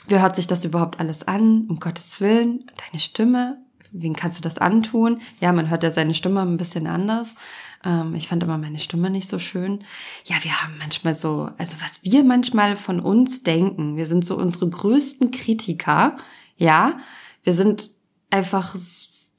Wer 0.07 0.21
hört 0.21 0.37
sich 0.37 0.47
das 0.47 0.63
überhaupt 0.63 1.01
alles 1.01 1.27
an? 1.27 1.67
Um 1.67 1.79
Gottes 1.81 2.21
Willen, 2.21 2.71
deine 2.77 2.99
Stimme, 2.99 3.57
wen 3.91 4.13
kannst 4.13 4.37
du 4.37 4.41
das 4.41 4.57
antun? 4.57 5.21
Ja, 5.39 5.51
man 5.51 5.69
hört 5.69 5.83
ja 5.83 5.91
seine 5.91 6.13
Stimme 6.13 6.41
ein 6.41 6.57
bisschen 6.57 6.87
anders. 6.87 7.35
Ähm, 7.83 8.15
ich 8.15 8.27
fand 8.27 8.43
immer 8.43 8.57
meine 8.57 8.79
Stimme 8.79 9.09
nicht 9.09 9.29
so 9.29 9.39
schön. 9.39 9.83
Ja, 10.25 10.35
wir 10.41 10.61
haben 10.61 10.77
manchmal 10.77 11.15
so, 11.15 11.49
also 11.57 11.77
was 11.81 11.99
wir 12.03 12.23
manchmal 12.23 12.75
von 12.75 12.99
uns 12.99 13.43
denken, 13.43 13.97
wir 13.97 14.05
sind 14.05 14.25
so 14.25 14.37
unsere 14.37 14.69
größten 14.69 15.31
Kritiker. 15.31 16.15
Ja, 16.57 16.99
wir 17.43 17.53
sind 17.53 17.91
einfach, 18.29 18.75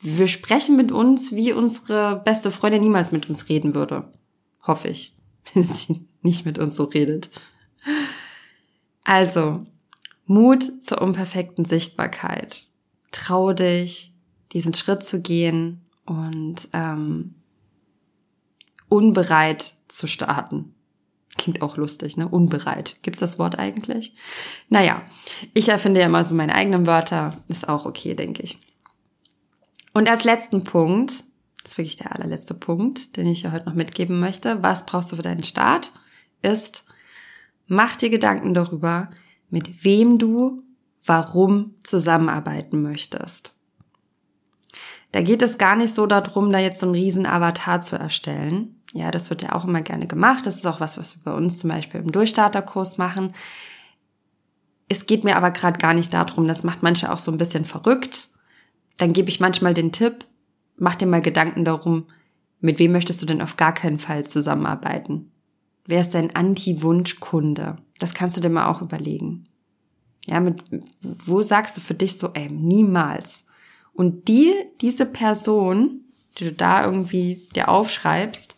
wir 0.00 0.28
sprechen 0.28 0.76
mit 0.76 0.92
uns, 0.92 1.32
wie 1.32 1.52
unsere 1.52 2.22
beste 2.24 2.50
Freundin 2.50 2.82
niemals 2.82 3.12
mit 3.12 3.28
uns 3.28 3.48
reden 3.48 3.74
würde. 3.74 4.12
Hoffe 4.62 4.88
ich, 4.88 5.14
wenn 5.54 5.64
sie 5.64 6.06
nicht 6.22 6.46
mit 6.46 6.58
uns 6.58 6.76
so 6.76 6.84
redet. 6.84 7.30
Also, 9.04 9.64
Mut 10.26 10.82
zur 10.82 11.00
unperfekten 11.00 11.64
Sichtbarkeit. 11.64 12.64
Trau 13.12 13.54
dich, 13.54 14.12
diesen 14.52 14.74
Schritt 14.74 15.04
zu 15.04 15.20
gehen 15.20 15.84
und 16.04 16.68
ähm, 16.72 17.34
unbereit 18.88 19.74
zu 19.88 20.06
starten. 20.06 20.74
Klingt 21.36 21.62
auch 21.62 21.76
lustig, 21.76 22.16
ne? 22.16 22.26
Unbereit. 22.26 22.96
Gibt's 23.02 23.20
das 23.20 23.38
Wort 23.38 23.58
eigentlich? 23.58 24.14
Naja, 24.68 25.02
ich 25.54 25.68
erfinde 25.68 26.00
ja 26.00 26.06
immer 26.06 26.24
so 26.24 26.34
meine 26.34 26.54
eigenen 26.54 26.86
Wörter. 26.86 27.36
Ist 27.48 27.68
auch 27.68 27.86
okay, 27.86 28.14
denke 28.14 28.42
ich. 28.42 28.58
Und 29.94 30.10
als 30.10 30.24
letzten 30.24 30.64
Punkt, 30.64 31.10
das 31.62 31.72
ist 31.72 31.78
wirklich 31.78 31.96
der 31.96 32.14
allerletzte 32.14 32.54
Punkt, 32.54 33.16
den 33.16 33.26
ich 33.26 33.42
ja 33.42 33.52
heute 33.52 33.66
noch 33.66 33.74
mitgeben 33.74 34.18
möchte, 34.18 34.62
was 34.62 34.86
brauchst 34.86 35.12
du 35.12 35.16
für 35.16 35.22
deinen 35.22 35.44
Start, 35.44 35.92
ist, 36.42 36.84
mach 37.66 37.96
dir 37.96 38.10
Gedanken 38.10 38.54
darüber, 38.54 39.10
mit 39.50 39.84
wem 39.84 40.18
du 40.18 40.62
warum 41.04 41.74
zusammenarbeiten 41.84 42.82
möchtest. 42.82 43.57
Da 45.12 45.22
geht 45.22 45.42
es 45.42 45.58
gar 45.58 45.76
nicht 45.76 45.94
so 45.94 46.06
darum, 46.06 46.52
da 46.52 46.58
jetzt 46.58 46.80
so 46.80 46.86
einen 46.86 46.94
riesen 46.94 47.26
Avatar 47.26 47.80
zu 47.80 47.96
erstellen, 47.96 48.78
ja, 48.94 49.10
das 49.10 49.30
wird 49.30 49.42
ja 49.42 49.54
auch 49.54 49.64
immer 49.64 49.82
gerne 49.82 50.06
gemacht. 50.06 50.46
Das 50.46 50.56
ist 50.56 50.66
auch 50.66 50.80
was, 50.80 50.98
was 50.98 51.16
wir 51.16 51.22
bei 51.24 51.32
uns 51.32 51.58
zum 51.58 51.70
Beispiel 51.70 52.00
im 52.00 52.12
Durchstarterkurs 52.12 52.98
machen. 52.98 53.34
Es 54.88 55.06
geht 55.06 55.24
mir 55.24 55.36
aber 55.36 55.50
gerade 55.50 55.78
gar 55.78 55.92
nicht 55.92 56.14
darum, 56.14 56.48
das 56.48 56.62
macht 56.62 56.82
manche 56.82 57.12
auch 57.12 57.18
so 57.18 57.30
ein 57.30 57.38
bisschen 57.38 57.64
verrückt. 57.64 58.28
Dann 58.96 59.12
gebe 59.12 59.28
ich 59.28 59.40
manchmal 59.40 59.74
den 59.74 59.92
Tipp, 59.92 60.24
mach 60.76 60.94
dir 60.94 61.06
mal 61.06 61.20
Gedanken 61.20 61.64
darum, 61.64 62.06
mit 62.60 62.78
wem 62.78 62.92
möchtest 62.92 63.22
du 63.22 63.26
denn 63.26 63.42
auf 63.42 63.56
gar 63.56 63.72
keinen 63.72 63.98
Fall 63.98 64.26
zusammenarbeiten? 64.26 65.30
Wer 65.86 66.00
ist 66.00 66.14
dein 66.14 66.34
Anti-Wunsch-Kunde? 66.34 67.76
Das 67.98 68.14
kannst 68.14 68.36
du 68.36 68.40
dir 68.40 68.50
mal 68.50 68.68
auch 68.68 68.82
überlegen. 68.82 69.44
Ja, 70.26 70.40
mit, 70.40 70.62
wo 71.00 71.42
sagst 71.42 71.76
du 71.76 71.80
für 71.80 71.94
dich 71.94 72.18
so, 72.18 72.30
ey, 72.34 72.50
niemals. 72.50 73.46
Und 73.98 74.28
die, 74.28 74.54
diese 74.80 75.06
Person, 75.06 76.02
die 76.38 76.44
du 76.44 76.52
da 76.52 76.84
irgendwie 76.84 77.42
dir 77.56 77.68
aufschreibst, 77.68 78.54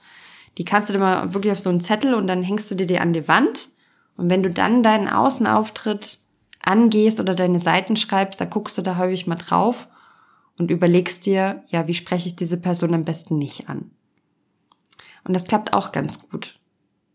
die 0.58 0.66
kannst 0.66 0.90
du 0.90 0.92
dir 0.92 0.98
mal 0.98 1.32
wirklich 1.32 1.50
auf 1.50 1.58
so 1.58 1.70
einen 1.70 1.80
Zettel 1.80 2.12
und 2.12 2.26
dann 2.26 2.42
hängst 2.42 2.70
du 2.70 2.74
dir 2.74 2.86
die 2.86 2.98
an 2.98 3.14
die 3.14 3.26
Wand. 3.26 3.70
Und 4.18 4.28
wenn 4.28 4.42
du 4.42 4.50
dann 4.50 4.82
deinen 4.82 5.08
Außenauftritt 5.08 6.18
angehst 6.62 7.20
oder 7.20 7.34
deine 7.34 7.58
Seiten 7.58 7.96
schreibst, 7.96 8.38
da 8.38 8.44
guckst 8.44 8.76
du 8.76 8.82
da 8.82 8.98
häufig 8.98 9.26
mal 9.26 9.36
drauf 9.36 9.88
und 10.58 10.70
überlegst 10.70 11.24
dir, 11.24 11.64
ja, 11.68 11.86
wie 11.86 11.94
spreche 11.94 12.28
ich 12.28 12.36
diese 12.36 12.60
Person 12.60 12.92
am 12.92 13.06
besten 13.06 13.38
nicht 13.38 13.70
an? 13.70 13.90
Und 15.24 15.32
das 15.32 15.46
klappt 15.46 15.72
auch 15.72 15.92
ganz 15.92 16.20
gut. 16.28 16.60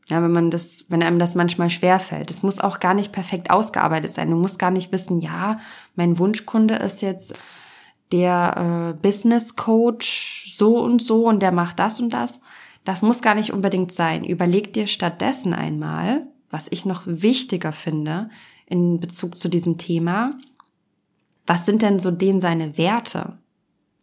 Ja, 0.07 0.23
wenn 0.23 0.31
man 0.31 0.49
das, 0.49 0.87
wenn 0.89 1.03
einem 1.03 1.19
das 1.19 1.35
manchmal 1.35 1.69
schwerfällt. 1.69 2.31
Es 2.31 2.41
muss 2.41 2.59
auch 2.59 2.79
gar 2.79 2.95
nicht 2.95 3.11
perfekt 3.11 3.51
ausgearbeitet 3.51 4.15
sein. 4.15 4.31
Du 4.31 4.35
musst 4.35 4.57
gar 4.57 4.71
nicht 4.71 4.91
wissen, 4.91 5.19
ja, 5.19 5.59
mein 5.93 6.17
Wunschkunde 6.17 6.73
ist 6.77 7.03
jetzt 7.03 7.35
der 8.11 8.93
äh, 8.95 9.01
Business 9.01 9.55
Coach 9.55 10.53
so 10.55 10.79
und 10.79 11.01
so 11.01 11.27
und 11.27 11.41
der 11.41 11.51
macht 11.51 11.79
das 11.79 11.99
und 11.99 12.13
das. 12.13 12.41
Das 12.83 13.01
muss 13.01 13.21
gar 13.21 13.35
nicht 13.35 13.51
unbedingt 13.51 13.91
sein. 13.91 14.23
Überleg 14.23 14.73
dir 14.73 14.87
stattdessen 14.87 15.53
einmal, 15.53 16.27
was 16.49 16.67
ich 16.69 16.85
noch 16.85 17.03
wichtiger 17.05 17.71
finde 17.71 18.29
in 18.67 18.99
Bezug 18.99 19.37
zu 19.37 19.49
diesem 19.49 19.77
Thema, 19.77 20.31
was 21.47 21.65
sind 21.65 21.81
denn 21.81 21.99
so 21.99 22.11
denen 22.11 22.41
seine 22.41 22.77
Werte? 22.77 23.37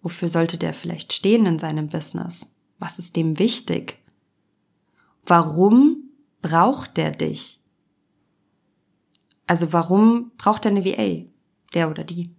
Wofür 0.02 0.28
sollte 0.28 0.58
der 0.58 0.74
vielleicht 0.74 1.12
stehen 1.12 1.46
in 1.46 1.58
seinem 1.58 1.88
Business? 1.88 2.56
Was 2.78 2.98
ist 2.98 3.16
dem 3.16 3.38
wichtig? 3.38 3.98
Warum 5.24 6.10
braucht 6.40 6.96
der 6.96 7.12
dich? 7.12 7.60
Also 9.46 9.72
warum 9.72 10.32
braucht 10.38 10.64
er 10.64 10.70
eine 10.72 10.84
VA? 10.84 11.28
Der 11.74 11.90
oder 11.90 12.04
die? 12.04 12.30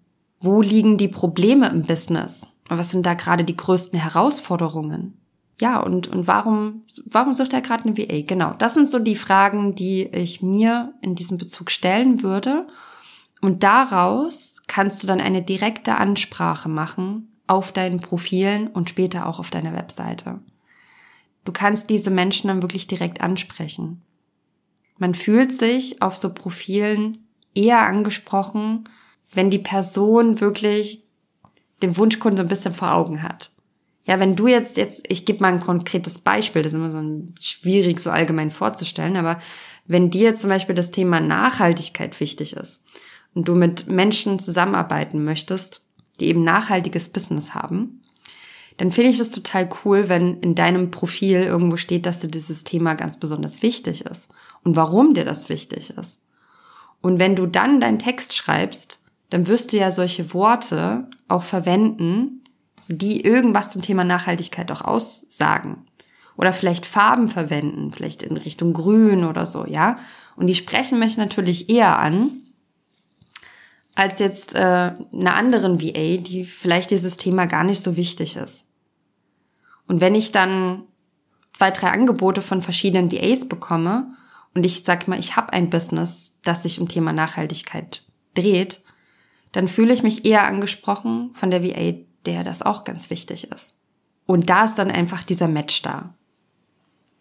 Wo 0.43 0.61
liegen 0.61 0.97
die 0.97 1.07
Probleme 1.07 1.69
im 1.69 1.81
Business? 1.81 2.47
Was 2.69 2.91
sind 2.91 3.05
da 3.05 3.15
gerade 3.15 3.43
die 3.43 3.57
größten 3.57 3.99
Herausforderungen? 3.99 5.17
ja, 5.63 5.79
und, 5.79 6.07
und 6.07 6.27
warum, 6.27 6.83
warum 7.05 7.33
sucht 7.33 7.53
er 7.53 7.61
gerade 7.61 7.85
eine 7.85 7.97
VA? 7.97 8.21
Genau, 8.27 8.53
das 8.57 8.73
sind 8.73 8.89
so 8.89 8.99
die 8.99 9.15
Fragen, 9.15 9.75
die 9.75 10.03
ich 10.07 10.41
mir 10.41 10.93
in 11.01 11.15
diesem 11.15 11.37
Bezug 11.37 11.71
stellen 11.71 12.21
würde. 12.21 12.67
Und 13.41 13.63
daraus 13.63 14.57
kannst 14.67 15.01
du 15.01 15.07
dann 15.07 15.21
eine 15.21 15.41
direkte 15.41 15.95
Ansprache 15.95 16.69
machen 16.69 17.29
auf 17.47 17.71
deinen 17.71 17.99
Profilen 17.99 18.67
und 18.67 18.89
später 18.89 19.25
auch 19.25 19.39
auf 19.39 19.51
deiner 19.51 19.73
Webseite. 19.73 20.39
Du 21.45 21.51
kannst 21.51 21.89
diese 21.89 22.09
Menschen 22.09 22.49
dann 22.49 22.61
wirklich 22.61 22.87
direkt 22.87 23.21
ansprechen. 23.21 24.01
Man 24.97 25.13
fühlt 25.13 25.53
sich 25.53 26.01
auf 26.01 26.17
so 26.17 26.33
Profilen 26.33 27.27
eher 27.53 27.83
angesprochen, 27.83 28.89
wenn 29.33 29.49
die 29.49 29.59
Person 29.59 30.39
wirklich 30.39 31.03
den 31.81 31.97
Wunschkunden 31.97 32.37
so 32.37 32.43
ein 32.43 32.49
bisschen 32.49 32.73
vor 32.73 32.93
Augen 32.93 33.23
hat. 33.23 33.51
Ja, 34.05 34.19
wenn 34.19 34.35
du 34.35 34.47
jetzt, 34.47 34.77
jetzt, 34.77 35.05
ich 35.09 35.25
gebe 35.25 35.41
mal 35.41 35.53
ein 35.53 35.61
konkretes 35.61 36.19
Beispiel, 36.19 36.61
das 36.61 36.73
ist 36.73 36.79
immer 36.79 36.91
so 36.91 36.97
ein, 36.97 37.35
schwierig 37.39 37.99
so 37.99 38.11
allgemein 38.11 38.51
vorzustellen, 38.51 39.15
aber 39.15 39.39
wenn 39.85 40.09
dir 40.09 40.35
zum 40.35 40.49
Beispiel 40.49 40.75
das 40.75 40.91
Thema 40.91 41.19
Nachhaltigkeit 41.19 42.19
wichtig 42.19 42.53
ist 42.53 42.85
und 43.33 43.47
du 43.47 43.55
mit 43.55 43.87
Menschen 43.87 44.39
zusammenarbeiten 44.39 45.23
möchtest, 45.23 45.85
die 46.19 46.27
eben 46.27 46.43
nachhaltiges 46.43 47.09
Business 47.09 47.53
haben, 47.53 48.01
dann 48.77 48.91
finde 48.91 49.11
ich 49.11 49.19
es 49.19 49.31
total 49.31 49.69
cool, 49.83 50.09
wenn 50.09 50.39
in 50.39 50.55
deinem 50.55 50.91
Profil 50.91 51.41
irgendwo 51.41 51.77
steht, 51.77 52.05
dass 52.05 52.19
dir 52.19 52.27
dieses 52.27 52.63
Thema 52.63 52.95
ganz 52.95 53.19
besonders 53.19 53.61
wichtig 53.61 54.05
ist 54.05 54.33
und 54.63 54.75
warum 54.75 55.13
dir 55.13 55.25
das 55.25 55.49
wichtig 55.49 55.91
ist. 55.91 56.21
Und 57.01 57.19
wenn 57.19 57.35
du 57.35 57.45
dann 57.45 57.79
deinen 57.79 57.99
Text 57.99 58.33
schreibst, 58.33 59.02
dann 59.33 59.47
wirst 59.47 59.73
du 59.73 59.77
ja 59.77 59.89
solche 59.89 60.31
Worte 60.35 61.09
auch 61.27 61.41
verwenden, 61.41 62.43
die 62.87 63.25
irgendwas 63.25 63.71
zum 63.71 63.81
Thema 63.81 64.03
Nachhaltigkeit 64.03 64.71
auch 64.71 64.81
aussagen. 64.81 65.87
Oder 66.37 66.53
vielleicht 66.53 66.85
Farben 66.85 67.27
verwenden, 67.29 67.91
vielleicht 67.91 68.21
in 68.21 68.37
Richtung 68.37 68.73
Grün 68.73 69.25
oder 69.25 69.47
so, 69.47 69.65
ja. 69.65 69.97
Und 70.35 70.45
die 70.45 70.53
sprechen 70.53 70.99
mich 70.99 71.17
natürlich 71.17 71.67
eher 71.71 71.97
an, 71.97 72.43
als 73.95 74.19
jetzt 74.19 74.53
äh, 74.53 74.59
einer 74.59 75.33
anderen 75.33 75.81
VA, 75.81 76.17
die 76.17 76.43
vielleicht 76.43 76.91
dieses 76.91 77.17
Thema 77.17 77.47
gar 77.47 77.63
nicht 77.63 77.81
so 77.81 77.95
wichtig 77.95 78.35
ist. 78.35 78.67
Und 79.87 79.99
wenn 79.99 80.13
ich 80.13 80.31
dann 80.31 80.83
zwei, 81.53 81.71
drei 81.71 81.89
Angebote 81.89 82.43
von 82.43 82.61
verschiedenen 82.61 83.11
VAs 83.11 83.49
bekomme 83.49 84.13
und 84.53 84.63
ich 84.63 84.83
sag 84.83 85.07
mal, 85.07 85.17
ich 85.17 85.35
habe 85.35 85.53
ein 85.53 85.71
Business, 85.71 86.37
das 86.43 86.61
sich 86.61 86.79
um 86.79 86.87
Thema 86.87 87.13
Nachhaltigkeit 87.13 88.03
dreht, 88.35 88.82
dann 89.53 89.69
fühle 89.69 89.93
ich 89.93 90.03
mich 90.03 90.25
eher 90.25 90.45
angesprochen 90.45 91.31
von 91.33 91.49
der 91.49 91.63
VA, 91.63 91.93
der 92.25 92.43
das 92.43 92.61
auch 92.61 92.83
ganz 92.83 93.09
wichtig 93.09 93.49
ist. 93.51 93.79
Und 94.25 94.49
da 94.49 94.65
ist 94.65 94.75
dann 94.75 94.91
einfach 94.91 95.23
dieser 95.23 95.47
Match 95.47 95.81
da, 95.81 96.13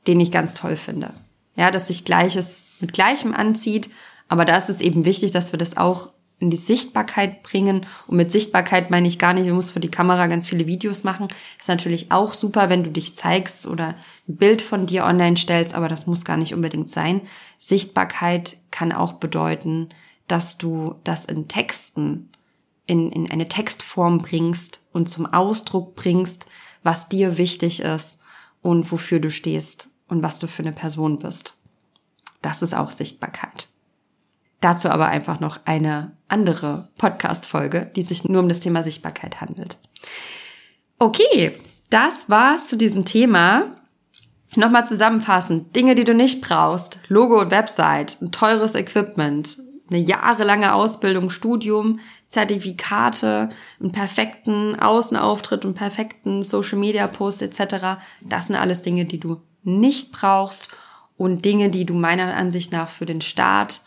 den 0.07 0.19
ich 0.19 0.33
ganz 0.33 0.55
toll 0.55 0.77
finde. 0.77 1.13
Ja, 1.55 1.71
dass 1.71 1.89
sich 1.89 2.05
Gleiches 2.05 2.65
mit 2.81 2.93
Gleichem 2.93 3.35
anzieht, 3.35 3.91
aber 4.29 4.45
da 4.45 4.57
ist 4.57 4.71
es 4.71 4.81
eben 4.81 5.05
wichtig, 5.05 5.31
dass 5.31 5.53
wir 5.53 5.59
das 5.59 5.77
auch 5.77 6.11
in 6.39 6.51
die 6.51 6.57
Sichtbarkeit 6.57 7.45
bringen. 7.45 7.87
Und 8.09 8.17
mit 8.17 8.33
Sichtbarkeit 8.33 8.91
meine 8.91 9.07
ich 9.07 9.21
gar 9.21 9.33
nicht, 9.33 9.49
du 9.49 9.55
musst 9.55 9.73
für 9.73 9.81
die 9.81 9.91
Kamera 9.91 10.27
ganz 10.27 10.49
viele 10.49 10.67
Videos 10.67 11.05
machen. 11.05 11.29
Ist 11.59 11.69
natürlich 11.69 12.11
auch 12.11 12.35
super, 12.35 12.69
wenn 12.69 12.83
du 12.83 12.91
dich 12.91 13.15
zeigst 13.15 13.67
oder 13.67 13.95
ein 14.29 14.37
Bild 14.37 14.61
von 14.61 14.87
dir 14.87 15.05
online 15.05 15.37
stellst, 15.37 15.73
aber 15.73 15.87
das 15.87 16.09
muss 16.09 16.25
gar 16.25 16.37
nicht 16.37 16.53
unbedingt 16.53 16.91
sein. 16.91 17.21
Sichtbarkeit 17.59 18.57
kann 18.73 18.91
auch 18.91 19.13
bedeuten, 19.13 19.91
dass 20.29 20.59
du 20.59 20.97
das 21.05 21.25
in 21.25 21.49
Texten, 21.49 22.31
in, 22.87 23.11
in 23.13 23.31
eine 23.31 23.49
Textform 23.49 24.19
bringst 24.19 24.81
und 24.93 25.09
zum 25.09 25.27
Ausdruck 25.27 25.95
bringst, 25.95 26.47
was 26.83 27.09
dir 27.09 27.39
wichtig 27.39 27.81
ist 27.81 28.19
und 28.61 28.91
wofür 28.91 29.21
du 29.21 29.31
stehst 29.31 29.89
und 30.09 30.23
was 30.23 30.39
du 30.39 30.47
für 30.47 30.63
eine 30.63 30.73
Person 30.73 31.19
bist. 31.19 31.55
Das 32.41 32.63
ist 32.63 32.75
auch 32.75 32.91
Sichtbarkeit. 32.91 33.69
Dazu 34.61 34.91
aber 34.91 35.09
einfach 35.09 35.41
noch 35.41 35.61
eine 35.65 36.17
andere 36.29 36.89
Podcast-Folge, 36.99 37.91
die 37.97 38.03
sich 38.03 38.25
nur 38.25 38.43
um 38.43 38.49
das 38.49 38.61
Thema 38.61 38.83
Sichtbarkeit 38.83 39.41
handelt. 39.41 39.77
Okay, 40.99 41.53
das 41.91 42.31
war's 42.31 42.69
zu 42.69 42.77
diesem 42.77 43.05
Thema. 43.05 43.75
Nochmal 44.55 44.87
zusammenfassend. 44.87 45.75
Dinge, 45.75 45.95
die 45.95 46.05
du 46.05 46.15
nicht 46.15 46.41
brauchst. 46.43 47.01
Logo 47.09 47.41
und 47.41 47.51
Website, 47.51 48.19
ein 48.21 48.31
teures 48.31 48.75
Equipment, 48.75 49.59
eine 49.93 50.03
jahrelange 50.03 50.75
Ausbildung, 50.75 51.31
Studium, 51.31 52.01
Zertifikate, 52.29 53.51
einen 53.81 53.93
perfekten 53.93 54.79
Außenauftritt, 54.79 55.65
einen 55.65 55.75
perfekten 55.75 56.43
Social 56.43 56.79
Media 56.79 57.07
Post 57.07 57.43
etc. 57.43 58.01
Das 58.21 58.47
sind 58.47 58.57
alles 58.57 58.83
Dinge, 58.83 59.05
die 59.05 59.21
du 59.21 59.43
nicht 59.63 60.13
brauchst 60.13 60.69
und 61.17 61.45
Dinge, 61.45 61.71
die 61.71 61.85
du 61.85 61.95
meiner 61.95 62.35
Ansicht 62.35 62.73
nach 62.73 62.89
für 62.89 63.07
den 63.07 63.21
Start 63.21 63.83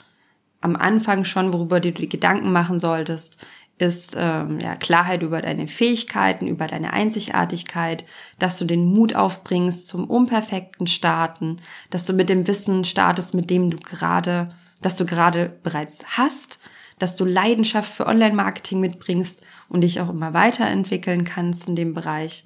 am 0.61 0.75
Anfang 0.75 1.25
schon, 1.25 1.53
worüber 1.53 1.79
du 1.79 1.91
dir 1.91 2.07
Gedanken 2.07 2.51
machen 2.51 2.79
solltest, 2.79 3.37
ist 3.77 4.15
ähm, 4.17 4.59
ja, 4.59 4.75
Klarheit 4.75 5.21
über 5.21 5.41
deine 5.41 5.67
Fähigkeiten, 5.67 6.47
über 6.47 6.67
deine 6.67 6.93
Einzigartigkeit, 6.93 8.05
dass 8.39 8.57
du 8.57 8.65
den 8.65 8.85
Mut 8.85 9.15
aufbringst 9.15 9.85
zum 9.85 10.05
unperfekten 10.05 10.87
Starten, 10.87 11.57
dass 11.89 12.05
du 12.05 12.13
mit 12.13 12.29
dem 12.29 12.47
Wissen 12.47 12.85
startest, 12.85 13.33
mit 13.33 13.49
dem 13.49 13.69
du 13.69 13.77
gerade, 13.77 14.49
dass 14.81 14.97
du 14.97 15.05
gerade 15.05 15.57
bereits 15.63 16.03
hast, 16.17 16.59
dass 16.99 17.15
du 17.15 17.25
Leidenschaft 17.25 17.91
für 17.91 18.07
Online-Marketing 18.07 18.79
mitbringst 18.79 19.41
und 19.69 19.81
dich 19.81 19.99
auch 19.99 20.09
immer 20.09 20.33
weiterentwickeln 20.33 21.25
kannst 21.25 21.67
in 21.67 21.75
dem 21.75 21.93
Bereich 21.93 22.45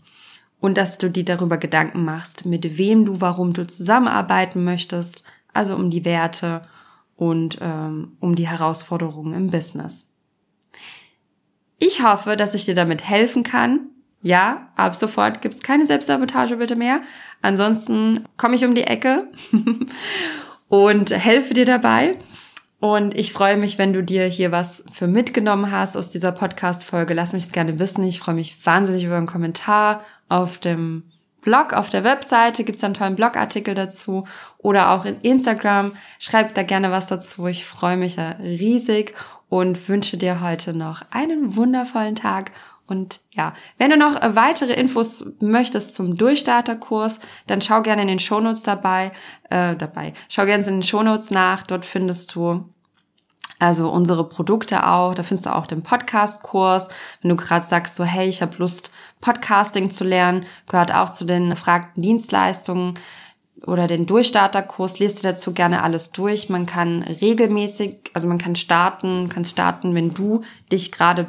und 0.60 0.78
dass 0.78 0.98
du 0.98 1.10
dir 1.10 1.26
darüber 1.26 1.58
Gedanken 1.58 2.04
machst, 2.04 2.46
mit 2.46 2.78
wem 2.78 3.06
du, 3.06 3.22
warum 3.22 3.54
du 3.54 3.66
zusammenarbeiten 3.66 4.64
möchtest, 4.64 5.24
also 5.54 5.76
um 5.76 5.90
die 5.90 6.06
Werte 6.06 6.68
und 7.16 7.58
ähm, 7.62 8.18
um 8.20 8.36
die 8.36 8.48
Herausforderungen 8.48 9.34
im 9.34 9.48
Business. 9.52 10.14
Ich 11.80 12.04
hoffe, 12.04 12.36
dass 12.36 12.56
ich 12.56 12.66
dir 12.66 12.76
damit 12.76 13.08
helfen 13.08 13.44
kann. 13.44 13.88
Ja, 14.22 14.70
ab 14.76 14.96
sofort 14.96 15.42
gibt's 15.42 15.62
keine 15.62 15.86
Selbstsabotage 15.86 16.58
bitte 16.58 16.76
mehr. 16.76 17.02
Ansonsten 17.42 18.26
komme 18.36 18.56
ich 18.56 18.66
um 18.66 18.76
die 18.76 18.84
Ecke 18.84 19.32
und 20.70 21.12
helfe 21.12 21.54
dir 21.54 21.66
dabei. 21.66 22.16
Und 22.80 23.14
ich 23.14 23.34
freue 23.34 23.58
mich, 23.58 23.78
wenn 23.78 23.92
du 23.92 24.02
dir 24.02 24.26
hier 24.26 24.54
was 24.54 24.86
für 24.94 25.08
mitgenommen 25.08 25.72
hast 25.72 25.98
aus 25.98 26.12
dieser 26.12 26.32
Podcast-Folge. 26.32 27.14
Lass 27.14 27.34
mich 27.34 27.46
es 27.46 27.52
gerne 27.52 27.78
wissen. 27.78 28.06
Ich 28.06 28.20
freue 28.20 28.36
mich 28.36 28.66
wahnsinnig 28.66 29.04
über 29.04 29.18
einen 29.18 29.28
Kommentar 29.28 30.06
auf 30.30 30.58
dem 30.60 31.04
Blog, 31.42 31.74
auf 31.74 31.90
der 31.90 32.04
Webseite 32.04 32.64
gibt's 32.64 32.84
einen 32.84 32.94
tollen 32.94 33.16
Blogartikel 33.16 33.74
dazu 33.74 34.28
oder 34.58 34.92
auch 34.92 35.06
in 35.06 35.22
Instagram. 35.22 35.94
Schreib 36.20 36.54
da 36.54 36.64
gerne 36.64 36.92
was 36.92 37.08
dazu. 37.08 37.48
Ich 37.48 37.66
freue 37.66 37.98
mich 37.98 38.16
da 38.16 38.32
riesig 38.42 39.14
und 39.48 39.90
wünsche 39.90 40.18
dir 40.18 40.42
heute 40.42 40.74
noch 40.74 41.02
einen 41.12 41.56
wundervollen 41.56 42.16
Tag. 42.16 42.52
Und 42.90 43.20
ja, 43.34 43.54
wenn 43.78 43.92
du 43.92 43.98
noch 43.98 44.16
weitere 44.22 44.74
Infos 44.74 45.26
möchtest 45.40 45.94
zum 45.94 46.18
Durchstarterkurs, 46.18 47.20
dann 47.48 47.62
schau 47.62 47.82
gerne 47.82 48.02
in 48.02 48.08
den 48.08 48.20
Shownotes 48.20 48.64
dabei, 48.64 49.12
äh, 49.50 49.76
dabei. 49.76 50.14
Schau 50.28 50.46
gerne 50.46 50.64
in 50.64 50.76
den 50.76 50.84
Shownotes 50.84 51.32
nach. 51.32 51.64
Dort 51.64 51.86
findest 51.86 52.36
du 52.36 52.66
also 53.60 53.90
unsere 53.90 54.28
Produkte 54.28 54.88
auch. 54.88 55.14
Da 55.14 55.24
findest 55.24 55.46
du 55.46 55.56
auch 55.56 55.68
den 55.68 55.84
Podcast-Kurs. 55.84 56.90
Wenn 57.22 57.30
du 57.30 57.36
gerade 57.36 57.66
sagst, 57.66 57.96
so 57.96 58.04
hey, 58.06 58.28
ich 58.28 58.42
habe 58.42 58.58
Lust, 58.58 58.92
Podcasting 59.22 59.92
zu 59.92 60.06
lernen, 60.06 60.46
gehört 60.68 60.94
auch 60.94 61.10
zu 61.10 61.26
den 61.26 61.50
gefragten 61.50 62.02
Dienstleistungen 62.02 62.94
oder 63.66 63.88
den 63.88 64.06
Durchstarterkurs, 64.06 65.00
liest 65.00 65.20
dir 65.20 65.32
dazu 65.32 65.54
gerne 65.54 65.84
alles 65.84 66.12
durch. 66.12 66.48
Man 66.48 66.66
kann 66.66 67.04
regelmäßig, 67.04 68.12
also 68.14 68.28
man 68.28 68.38
kann 68.38 68.56
starten, 68.56 69.28
kann 69.28 69.44
starten, 69.44 69.94
wenn 69.94 70.14
du 70.14 70.44
dich 70.72 70.94
gerade 70.94 71.28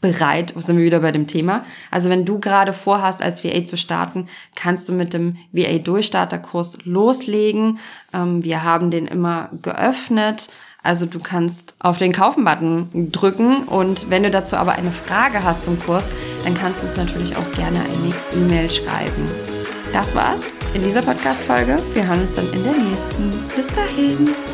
bereit, 0.00 0.54
sind 0.56 0.76
wir 0.76 0.84
wieder 0.84 1.00
bei 1.00 1.12
dem 1.12 1.26
Thema. 1.26 1.64
Also 1.90 2.08
wenn 2.08 2.24
du 2.24 2.38
gerade 2.38 2.72
vorhast, 2.72 3.22
als 3.22 3.44
VA 3.44 3.64
zu 3.64 3.76
starten, 3.76 4.26
kannst 4.54 4.88
du 4.88 4.92
mit 4.92 5.12
dem 5.12 5.36
VA 5.52 5.78
Durchstarterkurs 5.78 6.78
loslegen. 6.84 7.78
Ähm, 8.12 8.42
wir 8.44 8.62
haben 8.62 8.90
den 8.90 9.06
immer 9.06 9.50
geöffnet 9.62 10.48
also 10.82 11.06
du 11.06 11.18
kannst 11.18 11.74
auf 11.78 11.98
den 11.98 12.12
Kaufen-Button 12.12 13.12
drücken 13.12 13.64
und 13.64 14.08
wenn 14.10 14.22
du 14.22 14.30
dazu 14.30 14.56
aber 14.56 14.72
eine 14.72 14.90
Frage 14.90 15.44
hast 15.44 15.64
zum 15.64 15.78
Kurs, 15.78 16.06
dann 16.44 16.54
kannst 16.54 16.82
du 16.82 16.86
uns 16.86 16.96
natürlich 16.96 17.36
auch 17.36 17.52
gerne 17.52 17.80
eine 17.80 18.14
E-Mail 18.34 18.70
schreiben. 18.70 19.28
Das 19.92 20.14
war's 20.14 20.42
in 20.72 20.82
dieser 20.82 21.02
Podcast-Folge. 21.02 21.82
Wir 21.94 22.06
hören 22.06 22.22
uns 22.22 22.34
dann 22.34 22.50
in 22.52 22.62
der 22.62 22.72
nächsten. 22.72 23.32
Bis 23.56 23.66
dahin. 23.74 24.49